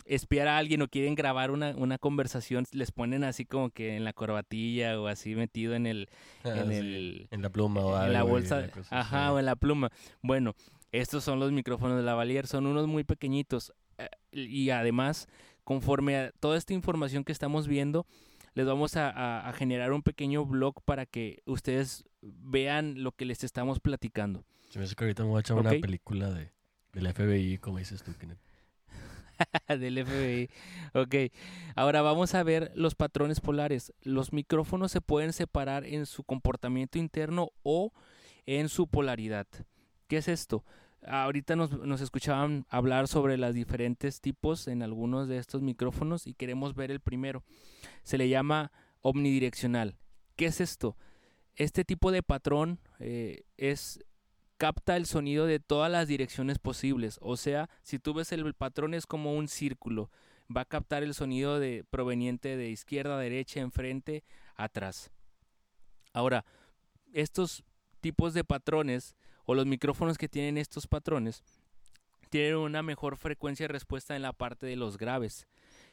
[0.06, 4.04] espiar a alguien o quieren grabar una, una, conversación, les ponen así como que en
[4.04, 6.10] la corbatilla o así metido en el...
[6.44, 9.56] Ah, en, sí, el en la pluma o en la bolsa, ajá, o en la
[9.56, 9.90] pluma.
[10.22, 10.56] Bueno,
[10.92, 15.28] estos son los micrófonos de lavalier, son unos muy pequeñitos eh, y además,
[15.66, 18.06] conforme a toda esta información que estamos viendo,
[18.54, 23.26] les vamos a, a- a generar un pequeño blog para que ustedes vean lo que
[23.26, 24.46] les estamos platicando.
[24.70, 26.52] Se me hace que ahorita me voy a echar una película de,
[26.94, 28.40] del FBI, como dices tú, Kenneth.
[29.68, 30.50] del FBI.
[30.94, 31.16] Ok,
[31.76, 33.94] ahora vamos a ver los patrones polares.
[34.02, 37.92] Los micrófonos se pueden separar en su comportamiento interno o
[38.46, 39.48] en su polaridad.
[40.08, 40.64] ¿Qué es esto?
[41.08, 46.34] Ahorita nos, nos escuchaban hablar sobre los diferentes tipos en algunos de estos micrófonos y
[46.34, 47.44] queremos ver el primero.
[48.04, 49.98] Se le llama omnidireccional.
[50.36, 50.98] ¿Qué es esto?
[51.56, 54.04] Este tipo de patrón eh, es
[54.58, 57.18] capta el sonido de todas las direcciones posibles.
[57.22, 60.10] O sea, si tú ves el patrón es como un círculo.
[60.56, 64.24] Va a captar el sonido de, proveniente de izquierda, derecha, enfrente,
[64.56, 65.12] atrás.
[66.14, 66.46] Ahora,
[67.14, 67.64] estos
[68.00, 69.16] tipos de patrones
[69.46, 71.44] o los micrófonos que tienen estos patrones
[72.30, 75.48] tienen una mejor frecuencia de respuesta en la parte de los graves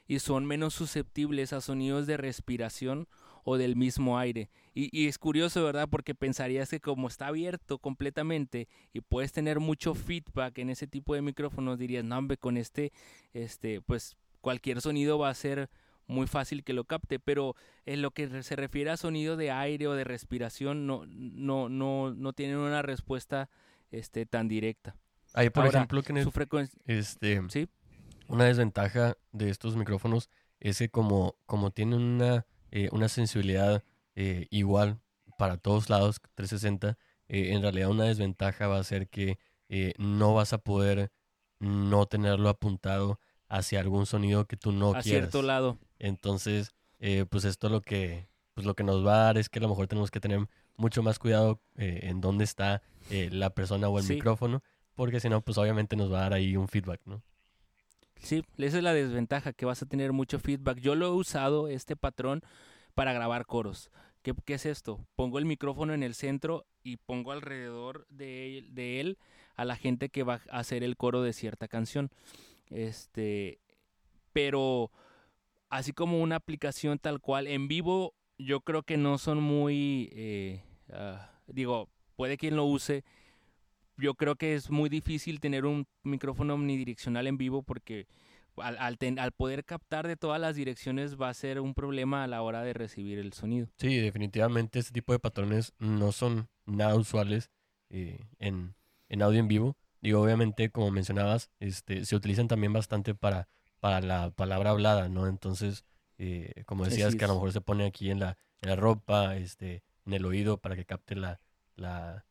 [0.09, 3.07] y son menos susceptibles a sonidos de respiración
[3.45, 4.51] o del mismo aire.
[4.75, 5.89] Y, es curioso, ¿verdad?
[5.91, 11.15] Porque pensarías que como está abierto completamente y puedes tener mucho feedback en ese tipo
[11.15, 12.93] de micrófonos, dirías, no, hombre, con este,
[13.33, 15.71] este, pues cualquier sonido va a ser
[16.13, 19.87] muy fácil que lo capte, pero en lo que se refiere a sonido de aire
[19.89, 23.49] o de respiración, no, no, no, no tienen una respuesta
[23.91, 24.97] este, tan directa.
[25.35, 27.69] Ahí, por Ahora, ejemplo, Kenneth, Su frecuencia, este, sí,
[28.29, 33.83] una desventaja de estos micrófonos es que como, como tienen una, eh, una sensibilidad
[34.15, 35.01] eh, igual
[35.39, 36.99] para todos lados, 360,
[37.29, 41.11] eh, en realidad una desventaja va a ser que eh, no vas a poder
[41.59, 45.05] no tenerlo apuntado hacia algún sonido que tú no a quieras.
[45.31, 45.79] cierto lado.
[46.03, 49.61] Entonces, eh, pues esto lo que, pues lo que nos va a dar es que
[49.61, 53.51] a lo mejor tenemos que tener mucho más cuidado eh, en dónde está eh, la
[53.51, 54.15] persona o el Sí.
[54.15, 54.63] micrófono,
[54.97, 57.23] porque si no, pues obviamente nos va a dar ahí un feedback, ¿no?
[58.21, 60.79] Sí, esa es la desventaja, que vas a tener mucho feedback.
[60.81, 62.43] Yo lo he usado, este patrón,
[62.95, 63.91] para grabar coros.
[64.23, 65.05] ¿Qué, qué es esto?
[65.15, 69.19] Pongo el micrófono en el centro y pongo alrededor de él, de él
[69.55, 72.11] a la gente que va a hacer el coro de cierta canción.
[72.71, 73.59] Este,
[74.33, 74.91] pero
[75.73, 80.63] así como una aplicación tal cual, en vivo yo creo que no son muy, eh,
[80.93, 83.05] ah, digo, puede quien lo use,
[83.97, 88.07] yo creo que es muy difícil tener un micrófono omnidireccional en vivo porque
[88.57, 92.25] al, al ten- al poder captar de todas las direcciones va a ser un problema
[92.25, 93.69] a la hora de recibir el sonido.
[93.79, 97.51] Sí, definitivamente este tipo de patrones no son nada usuales
[97.91, 98.75] eh, en,
[99.09, 99.77] en audio en vivo.
[100.01, 103.49] Digo, obviamente, como mencionabas, este, se utilizan también bastante para,
[103.83, 105.27] para la palabra hablada, ¿no?
[105.27, 105.85] Entonces,
[106.19, 109.37] eh, como decías, que a lo mejor se pone aquí en la, en la ropa,
[109.37, 111.41] este, en el oído para que capte la,
[111.75, 112.25] la,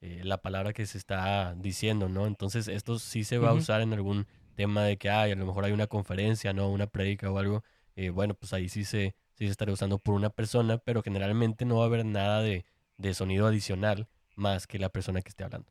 [0.00, 2.26] eh, la palabra que se está diciendo, ¿no?
[2.26, 5.44] Entonces, esto sí se va a usar en algún tema de que ay, a lo
[5.46, 6.70] mejor hay una conferencia, ¿no?
[6.70, 7.62] Una prédica o algo.
[7.96, 11.66] eh, bueno, pues ahí sí se, sí se estaría usando por una persona, pero generalmente
[11.66, 12.64] no va a haber nada de,
[12.96, 15.70] de sonido adicional más que la persona que esté hablando.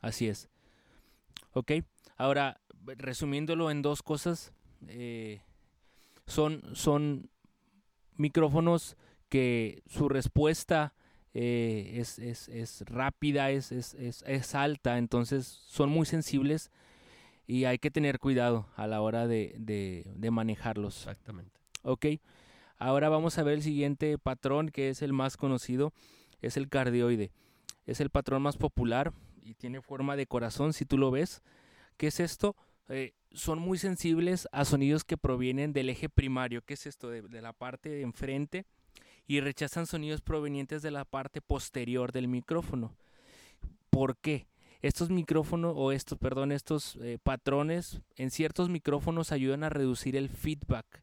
[0.00, 0.48] Así es.
[1.52, 1.72] Ok,
[2.16, 2.60] ahora
[2.96, 4.52] resumiéndolo en dos cosas,
[4.88, 5.40] eh,
[6.26, 7.28] son, son
[8.16, 8.96] micrófonos
[9.28, 10.94] que su respuesta
[11.34, 16.70] eh, es, es- es rápida, es, es- es- es alta, entonces son muy sensibles
[17.46, 20.96] y hay que tener cuidado a la hora de, de- de manejarlos.
[20.98, 21.60] Exactamente.
[21.82, 22.06] Ok,
[22.78, 25.92] ahora vamos a ver el siguiente patrón que es el más conocido,
[26.40, 27.30] es el cardioide.
[27.86, 29.12] Es el patrón más popular
[29.44, 31.42] y tiene forma de corazón si tú lo ves.
[31.98, 32.56] ¿Qué es esto?
[32.88, 37.22] Eh, son muy sensibles a sonidos que provienen del eje primario, que es esto de,
[37.42, 38.64] la parte de enfrente,
[39.26, 42.96] y rechazan sonidos provenientes de la parte posterior del micrófono.
[43.90, 44.46] ¿Por qué?
[44.82, 50.28] Estos micrófonos, o estos, perdón, estos eh, patrones en ciertos micrófonos ayudan a reducir el
[50.28, 51.02] feedback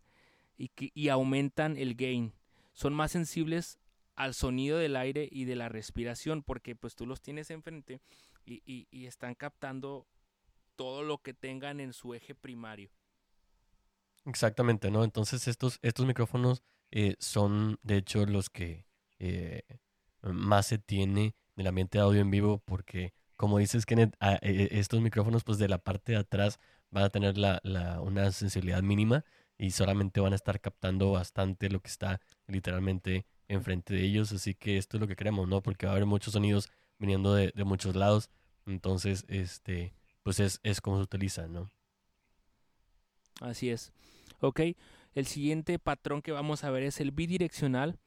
[0.58, 2.34] y, y aumentan el gain.
[2.72, 3.78] Son más sensibles
[4.16, 8.00] al sonido del aire y de la respiración porque pues tú los tienes enfrente
[8.46, 10.06] y- y están captando
[10.84, 12.92] todo lo que tengan en su eje primario.
[14.26, 15.04] Exactamente, ¿no?
[15.04, 18.86] Entonces estos, estos micrófonos eh, son de hecho los que
[19.20, 19.64] eh,
[20.22, 24.70] más se tiene del ambiente de audio en vivo porque como dices Kenneth, a- eh,
[24.72, 26.60] estos micrófonos pues de la parte de atrás
[26.92, 27.60] van a tener la,
[28.02, 29.26] una sensibilidad mínima
[29.58, 34.32] y solamente van a estar captando bastante lo que está literalmente enfrente de ellos.
[34.32, 35.62] Así que esto es lo que queremos, ¿no?
[35.62, 36.70] Porque va a haber muchos sonidos
[37.00, 38.30] viniendo de muchos lados.
[38.66, 39.94] Entonces, este,
[40.24, 41.70] pues es, es como se utiliza, ¿no?
[43.42, 43.92] Así es.
[44.40, 44.62] Ok,
[45.14, 48.00] el siguiente patrón que vamos a ver es el bidireccional.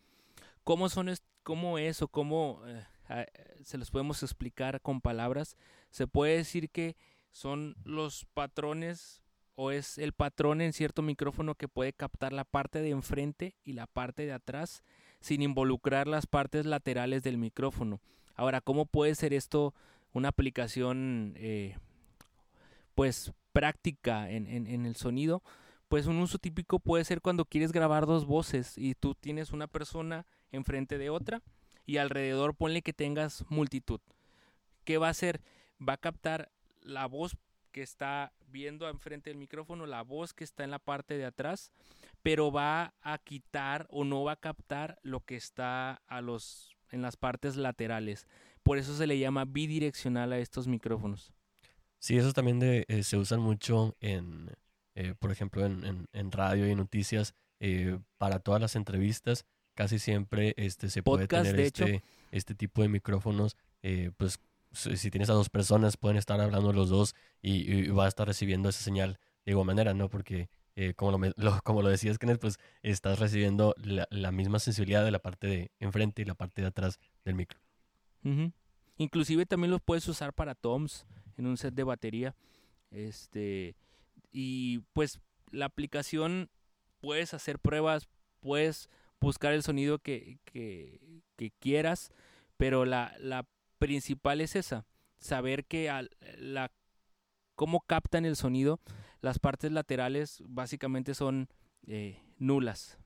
[0.65, 3.27] ¿Cómo, son cómo es o cómo eh,
[3.63, 5.57] se los podemos explicar con palabras?
[5.91, 6.97] Se puede decir que
[7.31, 9.23] son los patrones
[9.55, 13.73] o es el patrón en cierto micrófono que puede captar la parte de enfrente y
[13.73, 14.83] la parte de atrás
[15.21, 18.01] sin involucrar las partes laterales del micrófono.
[18.35, 19.75] Ahora, ¿cómo puede ser esto
[20.13, 21.77] una aplicación eh,
[22.97, 25.45] pues práctica en, en, el sonido?
[25.87, 29.69] Pues un uso típico puede ser cuando quieres grabar dos voces y tú tienes una
[29.69, 31.43] persona enfrente de otra
[31.85, 34.01] y alrededor ponle que tengas multitud.
[34.85, 35.43] ¿Qué va a hacer?
[35.87, 37.37] Va a captar la voz
[37.71, 41.71] que está viendo enfrente del micrófono, la voz que está en la parte de atrás,
[42.23, 47.03] pero va a quitar o no va a captar lo que está a los en
[47.03, 48.27] las partes laterales.
[48.63, 51.35] Por eso se le llama bidireccional a estos micrófonos.
[52.07, 54.53] Sí, esos también de, eh, se usan mucho en,
[54.95, 59.45] eh, por ejemplo, en, en, radio y noticias eh, para todas las entrevistas.
[59.75, 63.57] Casi siempre este, se puede tener este, este tipo de micrófonos,
[64.17, 64.39] pues
[64.71, 68.69] si tienes a dos personas, pueden estar hablando los dos y, va a estar recibiendo
[68.69, 70.09] esa señal de igual manera, ¿no?
[70.09, 75.11] Porque eh, como, lo, como lo decías, Kenneth, pues estás recibiendo la, misma sensibilidad de
[75.11, 77.59] la parte de enfrente y la parte de atrás del micro.
[78.97, 81.05] Inclusive también los puedes usar para toms
[81.37, 82.35] en un set de batería.
[82.91, 83.77] Este,
[84.33, 85.21] y pues
[85.51, 86.51] la aplicación
[87.01, 88.09] puedes hacer pruebas,
[88.41, 88.89] puedes
[89.21, 91.01] buscar el sonido que, que,
[91.59, 92.11] quieras,
[92.57, 93.47] pero la, la
[93.79, 94.87] principal es esa,
[95.19, 95.91] saber que
[96.39, 96.71] la
[97.57, 98.81] cómo captan el sonido,
[99.21, 101.49] las partes laterales básicamente son
[101.87, 102.99] eh, nulas.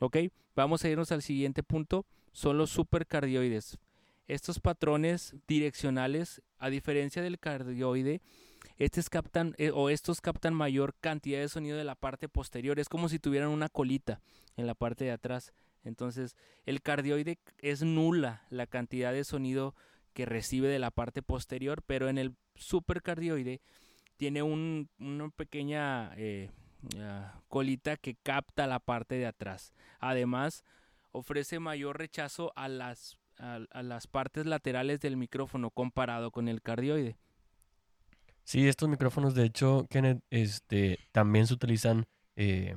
[0.00, 0.16] Ok,
[0.56, 3.78] vamos a irnos al siguiente punto, son los supercardioides.
[4.28, 8.20] Estos patrones direccionales, a diferencia del cardioide,
[8.78, 12.78] estos captan eh, o estos captan mayor cantidad de sonido de la parte posterior.
[12.78, 14.20] Es como si tuvieran una colita
[14.56, 15.52] en la parte de atrás.
[15.84, 19.74] Entonces, el cardioide es nula la cantidad de sonido
[20.12, 23.60] que recibe de la parte posterior, pero en el supercardioide
[24.16, 26.50] tiene un, una pequeña eh,
[26.98, 29.72] ah, colita que capta la parte de atrás.
[29.98, 30.64] Además,
[31.10, 37.16] ofrece mayor rechazo a las, a, las partes laterales del micrófono comparado con el cardioide.
[38.44, 42.76] Sí, estos micrófonos, de hecho, Kenneth, este, también se utilizan eh,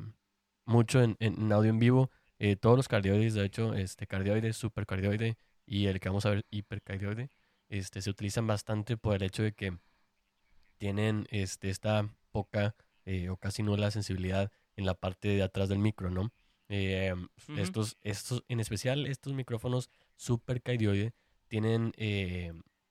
[0.66, 2.10] mucho en, en, audio en vivo.
[2.40, 6.46] Eh, todos los cardioides, de hecho, este cardioide, supercardioide y el que vamos a ver,
[6.50, 7.30] hipercardioide,
[7.70, 9.78] este, se utilizan bastante por el hecho de que
[10.78, 12.76] tienen este, esta poca
[13.06, 16.32] eh, o casi nula sensibilidad en la parte de atrás del micro, ¿no?
[16.68, 21.14] Estos, estos, en especial estos micrófonos supercardioide
[21.48, 21.94] tienen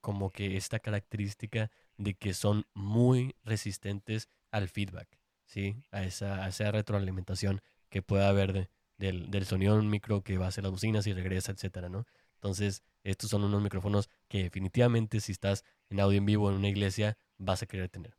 [0.05, 5.07] como que esta característica de que son muy resistentes al feedback,
[5.45, 5.81] ¿sí?
[5.91, 10.47] A esa, retroalimentación que pueda haber de, del, del sonido de un micro que va
[10.47, 12.05] hacia las bocinas y regresa, etcétera, ¿no?
[12.35, 16.69] Entonces, estos son unos micrófonos que definitivamente si estás en audio en vivo en una
[16.69, 18.15] iglesia vas a querer tener.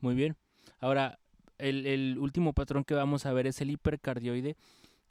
[0.00, 0.36] Muy bien.
[0.78, 1.18] Ahora,
[1.56, 4.56] el, el último patrón que vamos a ver es el hipercardioide,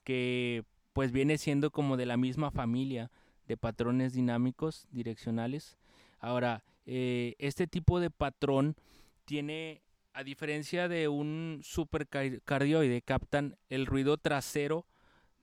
[0.04, 0.64] que
[0.96, 3.12] pues viene siendo como de la misma familia
[3.50, 5.78] de patrones dinámicos direccionales.
[6.20, 8.78] Ahora, eh, este tipo de patrón
[9.26, 9.82] tiene
[10.14, 14.86] a diferencia de un supercardioide, captan el ruido trasero,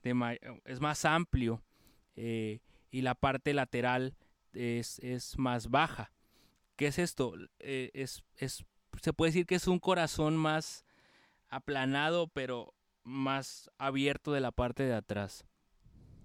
[0.01, 1.61] de es más amplio
[2.15, 4.15] eh, y la parte lateral
[4.53, 6.11] es, más baja.
[6.77, 7.35] ¿Qué es esto?
[7.59, 8.65] Eh, es, es,
[9.03, 10.83] se puede decir que es un corazón más
[11.49, 15.45] aplanado, pero más abierto de la parte de atrás.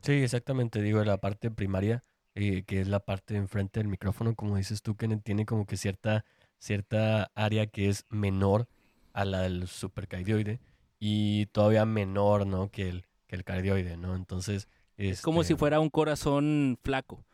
[0.02, 0.80] Sí, exactamente.
[0.82, 4.82] Digo, la parte primaria, eh, que es la parte de enfrente del micrófono, como dices
[4.82, 6.24] tú, que tiene como que cierta
[6.58, 8.68] cierta área que es menor
[9.12, 10.60] a la del supercardioide
[10.98, 12.70] y todavía menor, ¿no?
[12.70, 14.16] Que el, que el cardioide, ¿no?
[14.16, 14.68] Entonces...
[14.96, 17.24] Es como si este fuera un corazón flaco.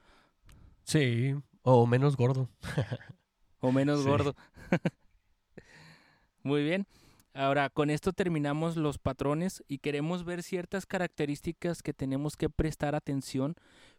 [0.83, 2.51] Sí, o menos gordo.
[3.61, 4.35] o menos gordo.
[6.43, 6.87] Muy bien.
[7.35, 12.95] Ahora, con esto terminamos los patrones y queremos ver ciertas características que tenemos que prestar
[12.95, 13.57] atención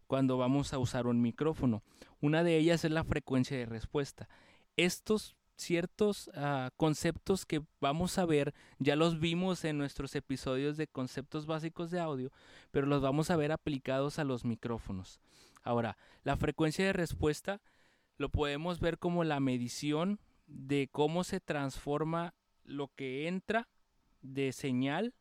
[0.08, 1.84] cuando vamos a usar un micrófono.
[2.22, 4.30] Una de ellas es la frecuencia de respuesta
[4.78, 10.88] estos ciertos ah, conceptos que vamos a ver, ya los vimos en nuestros episodios de
[10.88, 12.32] conceptos básicos de audio,
[12.72, 15.22] pero los vamos a ver aplicados a los micrófonos.
[15.64, 17.62] Ahora, la frecuencia de respuesta
[18.18, 22.34] lo podemos ver como la medición de cómo se transforma
[22.66, 23.68] lo que entra
[24.22, 25.14] de señal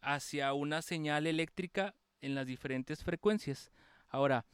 [0.00, 3.70] hacia una señal eléctrica en las diferentes frecuencias.
[4.08, 4.44] Ahora,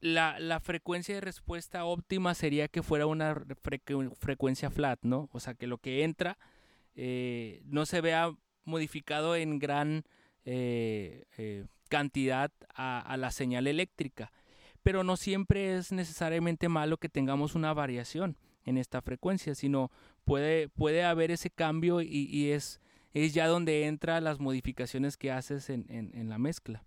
[0.00, 3.44] la, frecuencia de respuesta óptima sería que fuera una
[4.18, 5.28] frecuencia flat, ¿no?
[5.32, 6.38] O sea, que lo que entra
[6.94, 10.04] eh, no se vea modificado en gran
[10.44, 14.32] eh, eh, cantidad a, la señal eléctrica.
[14.82, 19.90] Pero no siempre es necesariamente malo que tengamos una variación en esta frecuencia, sino
[20.24, 22.80] puede, puede haber ese cambio y, es,
[23.12, 26.84] es ya donde entran las modificaciones que haces en, en, la mezcla.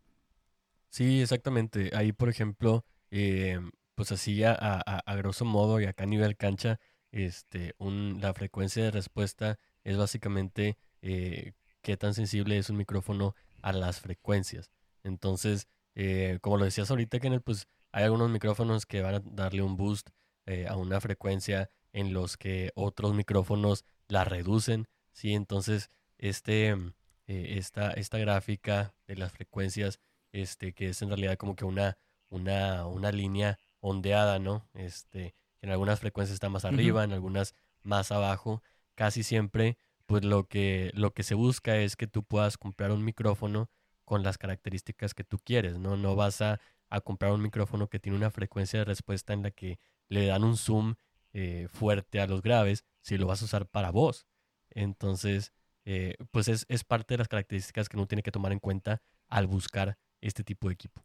[0.90, 1.92] Sí, exactamente.
[1.94, 3.60] Ahí, por ejemplo, eh,
[3.96, 6.80] pues así a, a, grosso modo y acá a nivel cancha,
[7.12, 13.36] este, un, la frecuencia de respuesta es básicamente eh, qué tan sensible es un micrófono
[13.62, 14.72] a las frecuencias.
[15.04, 19.62] Entonces, eh, como lo decías ahorita, Kenneth, pues hay algunos micrófonos que van a darle
[19.62, 20.10] un boost
[20.46, 25.34] eh, a una frecuencia en los que otros micrófonos la reducen, ¿sí?
[25.34, 26.94] Entonces, este, mm,
[27.28, 30.00] eh, esta, esta gráfica de las frecuencias,
[30.32, 31.98] este, que es en realidad como que una,
[32.30, 34.68] una, una línea ondeada, ¿no?
[34.74, 38.62] Este, en algunas frecuencias está más arriba, en algunas más abajo,
[38.96, 43.04] casi siempre pues lo que, lo que se busca es que tú puedas comprar un
[43.04, 43.70] micrófono
[44.04, 45.98] con las características que tú quieres, ¿no?
[45.98, 46.60] No vas a,
[47.04, 49.80] comprar un micrófono que tiene una frecuencia de respuesta en la que
[50.10, 50.96] le dan un zoom
[51.34, 54.26] eh, fuerte a los graves si lo vas a usar para voz.
[54.70, 55.54] Entonces,
[55.86, 59.02] eh, pues es, es, parte de las características que uno tiene que tomar en cuenta
[59.28, 61.04] al buscar este tipo de equipo.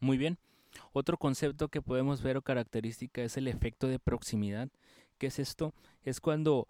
[0.00, 0.38] Muy bien.
[0.92, 4.68] Otro concepto que podemos ver o característica es el efecto de proximidad.
[5.18, 5.74] ¿Qué es esto?
[6.02, 6.68] Es cuando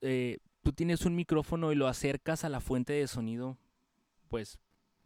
[0.00, 3.58] eh, tú tienes un micrófono y lo acercas a la fuente de sonido,
[4.28, 4.58] pues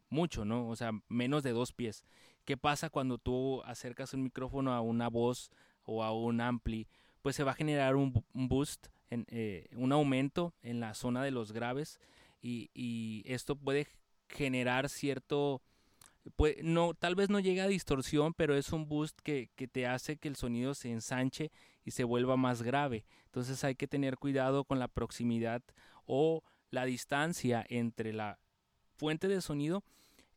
[0.09, 0.69] mucho, ¿no?
[0.69, 2.05] O sea, menos de dos pies.
[2.51, 5.53] ¿Qué pasa cuando tú acercas un micrófono a una voz
[5.85, 6.89] o a un ampli?
[7.23, 11.53] Pues se va a generar un, boost, eh, un aumento en la zona de los
[11.53, 12.01] graves
[12.43, 13.87] y, y esto puede
[14.29, 15.63] generar cierto
[16.35, 19.87] pues, no, tal vez no llega a distorsión, pero es un boost que, que, te
[19.87, 21.53] hace que el sonido se ensanche
[21.85, 23.05] y se vuelva más grave.
[23.27, 25.63] Entonces hay que tener cuidado con la proximidad
[26.05, 28.41] o la distancia entre la
[28.97, 29.85] fuente de sonido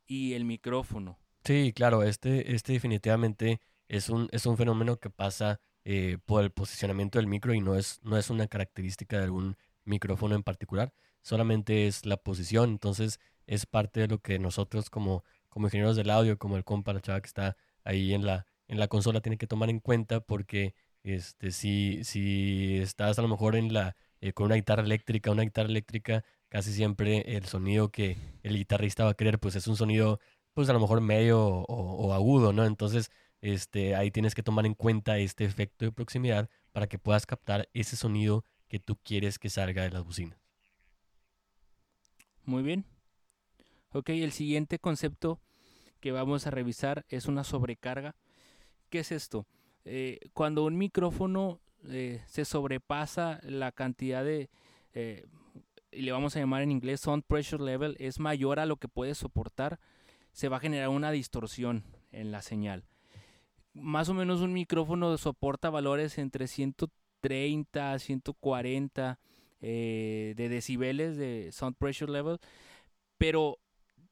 [0.06, 1.18] y el micrófono.
[1.46, 6.52] Sí, claro, este, este definitivamente es un, es un fenómeno que pasa eh, por el
[6.52, 10.94] posicionamiento del micro y no es, no es una característica de algún micrófono en particular,
[11.22, 16.10] solamente es la posición, entonces es parte de lo que nosotros como como ingenieros del
[16.10, 19.38] audio, como el compa, la chava que está ahí en la, en la consola, tiene
[19.38, 20.74] que tomar en cuenta porque
[21.04, 25.44] este, si, si estás a lo mejor en la, eh, con una guitarra eléctrica, una
[25.44, 29.76] guitarra eléctrica, casi siempre el sonido que el guitarrista va a querer, pues es un
[29.76, 30.20] sonido,
[30.54, 32.66] pues a lo mejor medio o, agudo, ¿no?
[32.66, 37.26] Entonces, este, ahí tienes que tomar en cuenta este efecto de proximidad para que puedas
[37.26, 40.40] captar ese sonido que tú quieres que salga de las bocinas.
[42.46, 42.86] Muy bien.
[43.92, 45.40] Ok, el siguiente concepto
[46.00, 48.16] que vamos a revisar es una sobrecarga.
[48.90, 49.46] ¿Qué es esto?
[49.86, 54.50] Eh, cuando un micrófono eh, se sobrepasa la cantidad de,
[54.94, 55.26] eh,
[55.92, 59.16] le vamos a llamar en inglés sound pressure level, es mayor a lo que puede
[59.16, 59.80] soportar,
[60.34, 62.84] se va a generar una distorsión en la señal.
[63.74, 69.20] Más o menos un micrófono soporta valores entre 130 a 140
[69.62, 72.40] de decibeles de sound pressure level,
[73.18, 73.60] pero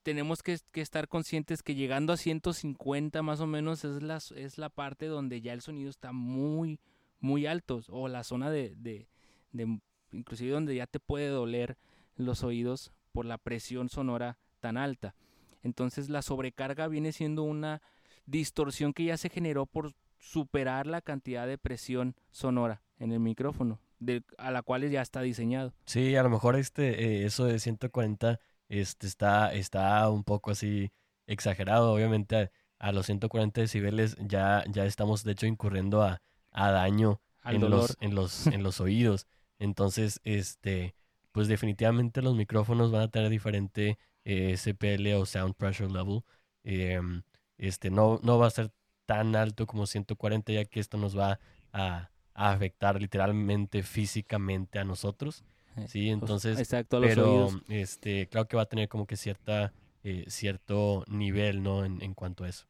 [0.03, 4.69] tenemos que, estar conscientes que llegando a 150 más o menos es la, es la
[4.69, 6.79] parte donde ya el sonido está muy,
[7.19, 9.07] muy alto o la zona de, de,
[9.51, 9.79] de,
[10.11, 11.77] inclusive donde ya te puede doler
[12.15, 15.15] los oídos por la presión sonora tan alta.
[15.63, 17.81] Entonces la sobrecarga viene siendo una
[18.25, 23.79] distorsión que ya se generó por superar la cantidad de presión sonora en el micrófono,
[23.99, 25.73] de, a la cual ya está diseñado.
[25.85, 28.39] Sí, a lo mejor este, eh, eso de 140
[28.69, 30.91] este, está, está un poco así
[31.25, 31.93] exagerado.
[31.93, 37.97] Obviamente a, los 140 decibeles ya, ya estamos de hecho incurriendo a, daño en los,
[38.01, 39.27] en, los, en los oídos.
[39.57, 40.95] Entonces, este,
[41.31, 46.23] pues definitivamente los micrófonos van a tener diferente eh, SPL o Sound Pressure Level.
[46.63, 47.23] Em,
[47.57, 48.71] este, no, no va a ser
[49.05, 51.39] tan alto como 140 ya que esto nos va
[51.71, 55.43] a, a afectar literalmente físicamente a nosotros.
[55.77, 60.25] Eh, sí, entonces, Exacto, pero este, claro que va a tener como que cierta, eh,
[60.27, 61.85] cierto nivel, ¿no?
[61.85, 62.67] En, en, cuanto a eso.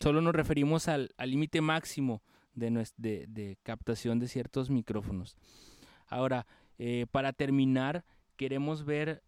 [0.00, 2.22] Solo nos referimos al límite máximo
[2.54, 5.36] de, de, de, captación de ciertos micrófonos.
[6.06, 6.46] Ahora,
[6.78, 8.04] eh, para terminar,
[8.36, 9.22] queremos ver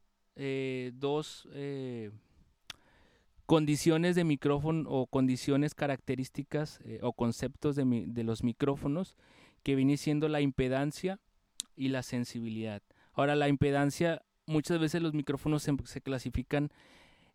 [0.95, 1.47] dos
[3.53, 9.15] condiciones de micrófono o condiciones características eh, o conceptos de, los micrófonos
[9.63, 11.21] que viene siendo la impedancia
[11.77, 12.81] y la sensibilidad.
[13.13, 16.71] Ahora, la impedancia, muchas veces los micrófonos se clasifican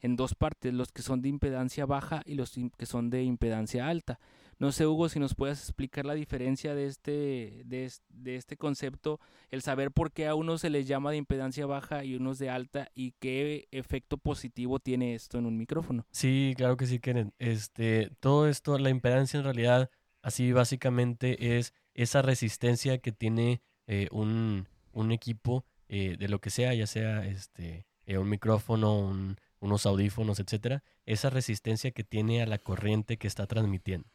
[0.02, 3.88] en dos partes, los que son de impedancia baja y los que son de impedancia
[3.88, 4.20] alta.
[4.60, 9.20] No sé, Hugo, si nos puedes explicar la diferencia de este, de, este concepto,
[9.52, 12.50] el saber por qué a unos se les llama de impedancia baja y unos de
[12.50, 16.08] alta y qué efecto positivo tiene esto en un micrófono.
[16.12, 17.34] Sí, claro que sí, Kenneth.
[17.38, 19.92] Este, todo esto, la impedancia en realidad,
[20.24, 26.50] así básicamente es esa resistencia que tiene eh, un, un, equipo eh, de lo que
[26.50, 32.48] sea, ya sea este, eh, un micrófono, unos audífonos, etcétera, esa resistencia que tiene a
[32.48, 34.08] la corriente que está transmitiendo.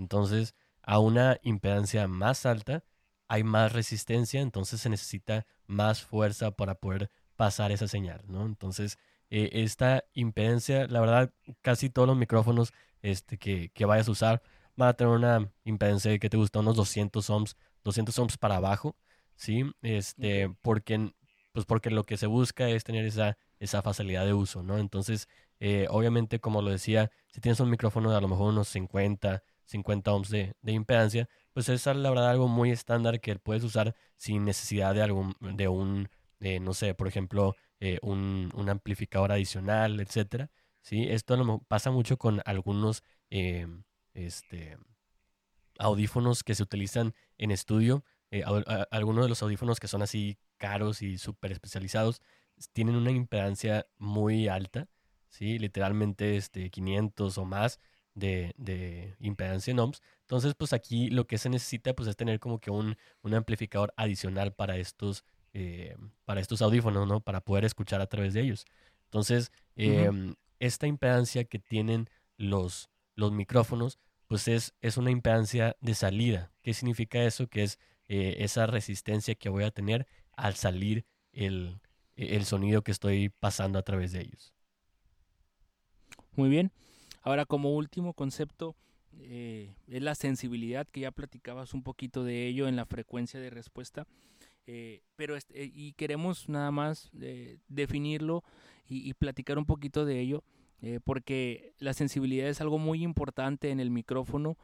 [0.00, 2.84] Entonces, a una impedancia más alta
[3.28, 8.44] hay más resistencia, entonces se necesita más fuerza para poder pasar esa señal, ¿no?
[8.44, 8.98] Entonces,
[9.30, 11.32] eh, esta impedancia, la verdad,
[11.62, 12.72] casi todos los micrófonos
[13.02, 14.42] este, que, vayas a usar
[14.76, 18.96] van a tener una impedancia que te gusta, unos 200 ohms, 200 ohms para abajo,
[19.36, 19.64] ¿sí?
[19.82, 21.12] Este, porque,
[21.52, 24.78] pues porque lo que se busca es tener esa, esa facilidad de uso, ¿no?
[24.78, 25.28] Entonces,
[25.60, 29.44] eh, obviamente, como lo decía, si tienes un micrófono de a lo mejor unos 50,
[29.70, 34.44] 50 ohms de, impedancia, pues es la verdad algo muy estándar que puedes usar sin
[34.44, 36.08] necesidad de algún, de un,
[36.40, 40.50] eh, no sé, por ejemplo, eh, un, amplificador adicional, etcétera.
[40.82, 41.06] ¿sí?
[41.08, 43.66] Esto pasa mucho con algunos eh,
[44.14, 44.76] este,
[45.78, 48.04] audífonos que se utilizan en estudio.
[48.90, 52.20] algunos de los audífonos que son así caros y súper especializados
[52.72, 54.88] tienen una impedancia muy alta,
[55.30, 55.58] ¿sí?
[55.58, 57.80] literalmente este, 500 o más
[58.14, 60.02] de, impedancia en ohms.
[60.22, 64.52] Entonces, pues aquí lo que se necesita pues es tener como que un, amplificador adicional
[64.52, 67.20] para estos, eh, para estos audífonos, ¿no?
[67.20, 68.66] Para poder escuchar a través de ellos.
[69.04, 73.98] Entonces, em, esta impedancia que tienen los, los micrófonos,
[74.28, 76.52] pues es, es una impedancia de salida.
[76.62, 77.48] ¿Qué significa eso?
[77.48, 80.06] Que es eh, esa resistencia que voy a tener
[80.36, 81.80] al salir el,
[82.16, 84.54] el sonido que estoy pasando a través de ellos.
[86.36, 86.72] Muy bien.
[87.20, 88.76] Ahora, como último concepto,
[89.18, 93.50] eh, es la sensibilidad, que ya platicabas un poquito de ello en la frecuencia de
[93.50, 94.06] respuesta.
[94.66, 97.10] Eh, pero este, y queremos nada más
[97.68, 98.44] definirlo
[98.86, 100.44] y, platicar un poquito de ello,
[101.04, 104.56] porque la sensibilidad es algo muy importante en el micrófono,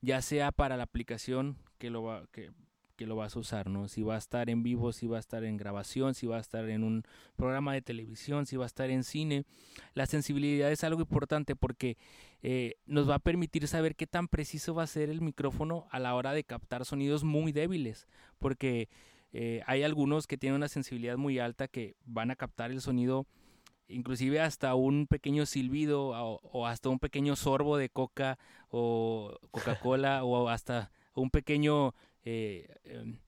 [0.00, 2.50] ya sea para la aplicación que lo va, que
[2.94, 3.88] que lo vas a usar, ¿no?
[3.88, 6.40] Si va a estar en vivo, si va a estar en grabación, si va a
[6.40, 7.04] estar en un
[7.36, 9.44] programa de televisión, si va a estar en cine.
[9.94, 11.96] La sensibilidad es algo importante porque
[12.42, 15.98] eh, nos va a permitir saber qué tan preciso va a ser el micrófono a
[15.98, 18.06] la hora de captar sonidos muy débiles,
[18.38, 18.88] porque
[19.32, 23.26] eh, hay algunos que tienen una sensibilidad muy alta que van a captar el sonido
[23.88, 28.38] inclusive hasta un pequeño silbido o, o hasta un pequeño sorbo de coca
[28.70, 31.94] o Coca-Cola o hasta un pequeño
[32.24, 33.18] eh, em,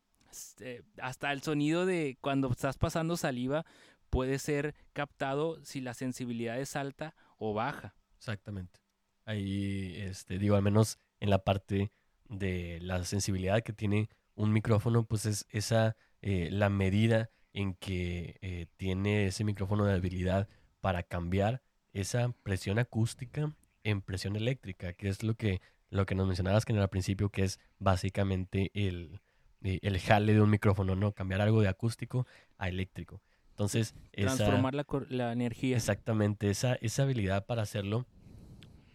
[0.60, 3.64] eh, hasta el sonido de cuando estás pasando saliva
[4.10, 7.94] puede ser captado si la sensibilidad es alta o baja.
[8.16, 8.80] Exactamente.
[9.24, 11.92] Ahí, este, digo, al menos en la parte
[12.28, 18.68] de la sensibilidad que tiene un micrófono, pues es esa, eh, la medida en que
[18.76, 20.48] tiene ese micrófono de habilidad
[20.80, 21.62] para cambiar
[21.94, 26.72] esa presión acústica en presión eléctrica, que es lo que lo que nos mencionabas que
[26.72, 29.20] en el principio, que es básicamente el,
[29.62, 31.12] eh, el jale de un micrófono, ¿no?
[31.12, 32.26] Cambiar algo de acústico
[32.58, 33.22] a eléctrico.
[33.50, 35.76] Entonces, transformar la, la, energía.
[35.76, 38.06] Exactamente, esa, esa habilidad para hacerlo,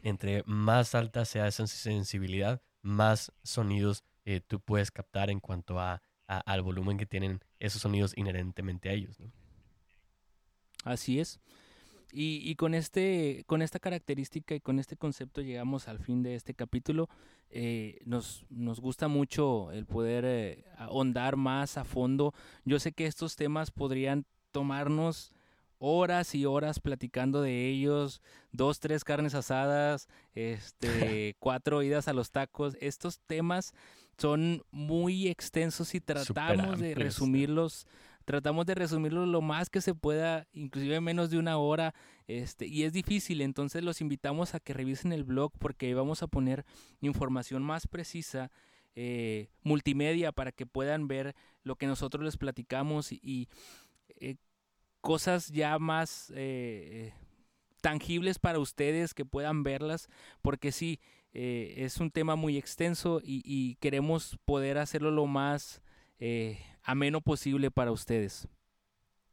[0.03, 6.01] entre más alta sea esa sensibilidad, más sonidos eh, tú puedes captar en cuanto a,
[6.27, 9.19] al volumen que tienen esos sonidos inherentemente a ellos.
[9.19, 9.31] ¿no?
[10.85, 11.39] Así es.
[12.13, 16.53] Y, con, este, con esta característica y con este concepto llegamos al fin de este
[16.53, 17.09] capítulo.
[17.49, 22.33] Eh, nos, nos gusta mucho el poder eh, ahondar más a fondo.
[22.65, 25.31] Yo sé que estos temas podrían tomarnos
[25.79, 32.29] horas y horas platicando de ellos, dos, tres carnes asadas, este, cuatro idas a los
[32.29, 32.77] tacos.
[32.79, 33.73] Estos temas
[34.17, 37.87] son muy extensos y tratamos de resumirlos
[38.25, 41.93] tratamos de resumirlo lo más que se pueda, inclusive menos de una hora,
[42.27, 46.27] este, y es difícil, entonces los invitamos a que revisen el blog porque vamos a
[46.27, 46.65] poner
[47.01, 48.51] información más precisa,
[48.95, 53.47] eh, multimedia, para que puedan ver lo que nosotros les platicamos y,
[54.19, 54.35] eh,
[54.99, 57.13] cosas ya más eh,
[57.81, 60.09] tangibles para ustedes, que puedan verlas,
[60.41, 60.99] porque sí,
[61.33, 65.81] es un tema muy extenso y, y queremos poder hacerlo lo más
[66.21, 68.47] eh, ameno posible para ustedes.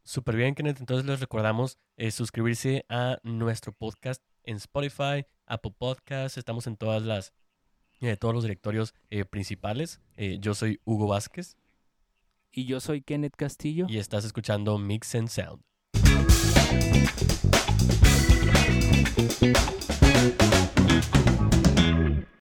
[0.08, 0.80] Súper bien, Kenneth.
[0.80, 7.02] Entonces les recordamos eh, suscribirse a nuestro podcast en Spotify, Apple Podcasts, estamos en todas
[7.02, 7.34] las,
[8.00, 10.00] eh, todos los directorios eh, principales.
[10.40, 11.58] Yo soy Hugo Vázquez.
[12.50, 13.84] Y yo soy Kenneth Castillo.
[13.86, 15.62] Y estás escuchando Mix and Sound.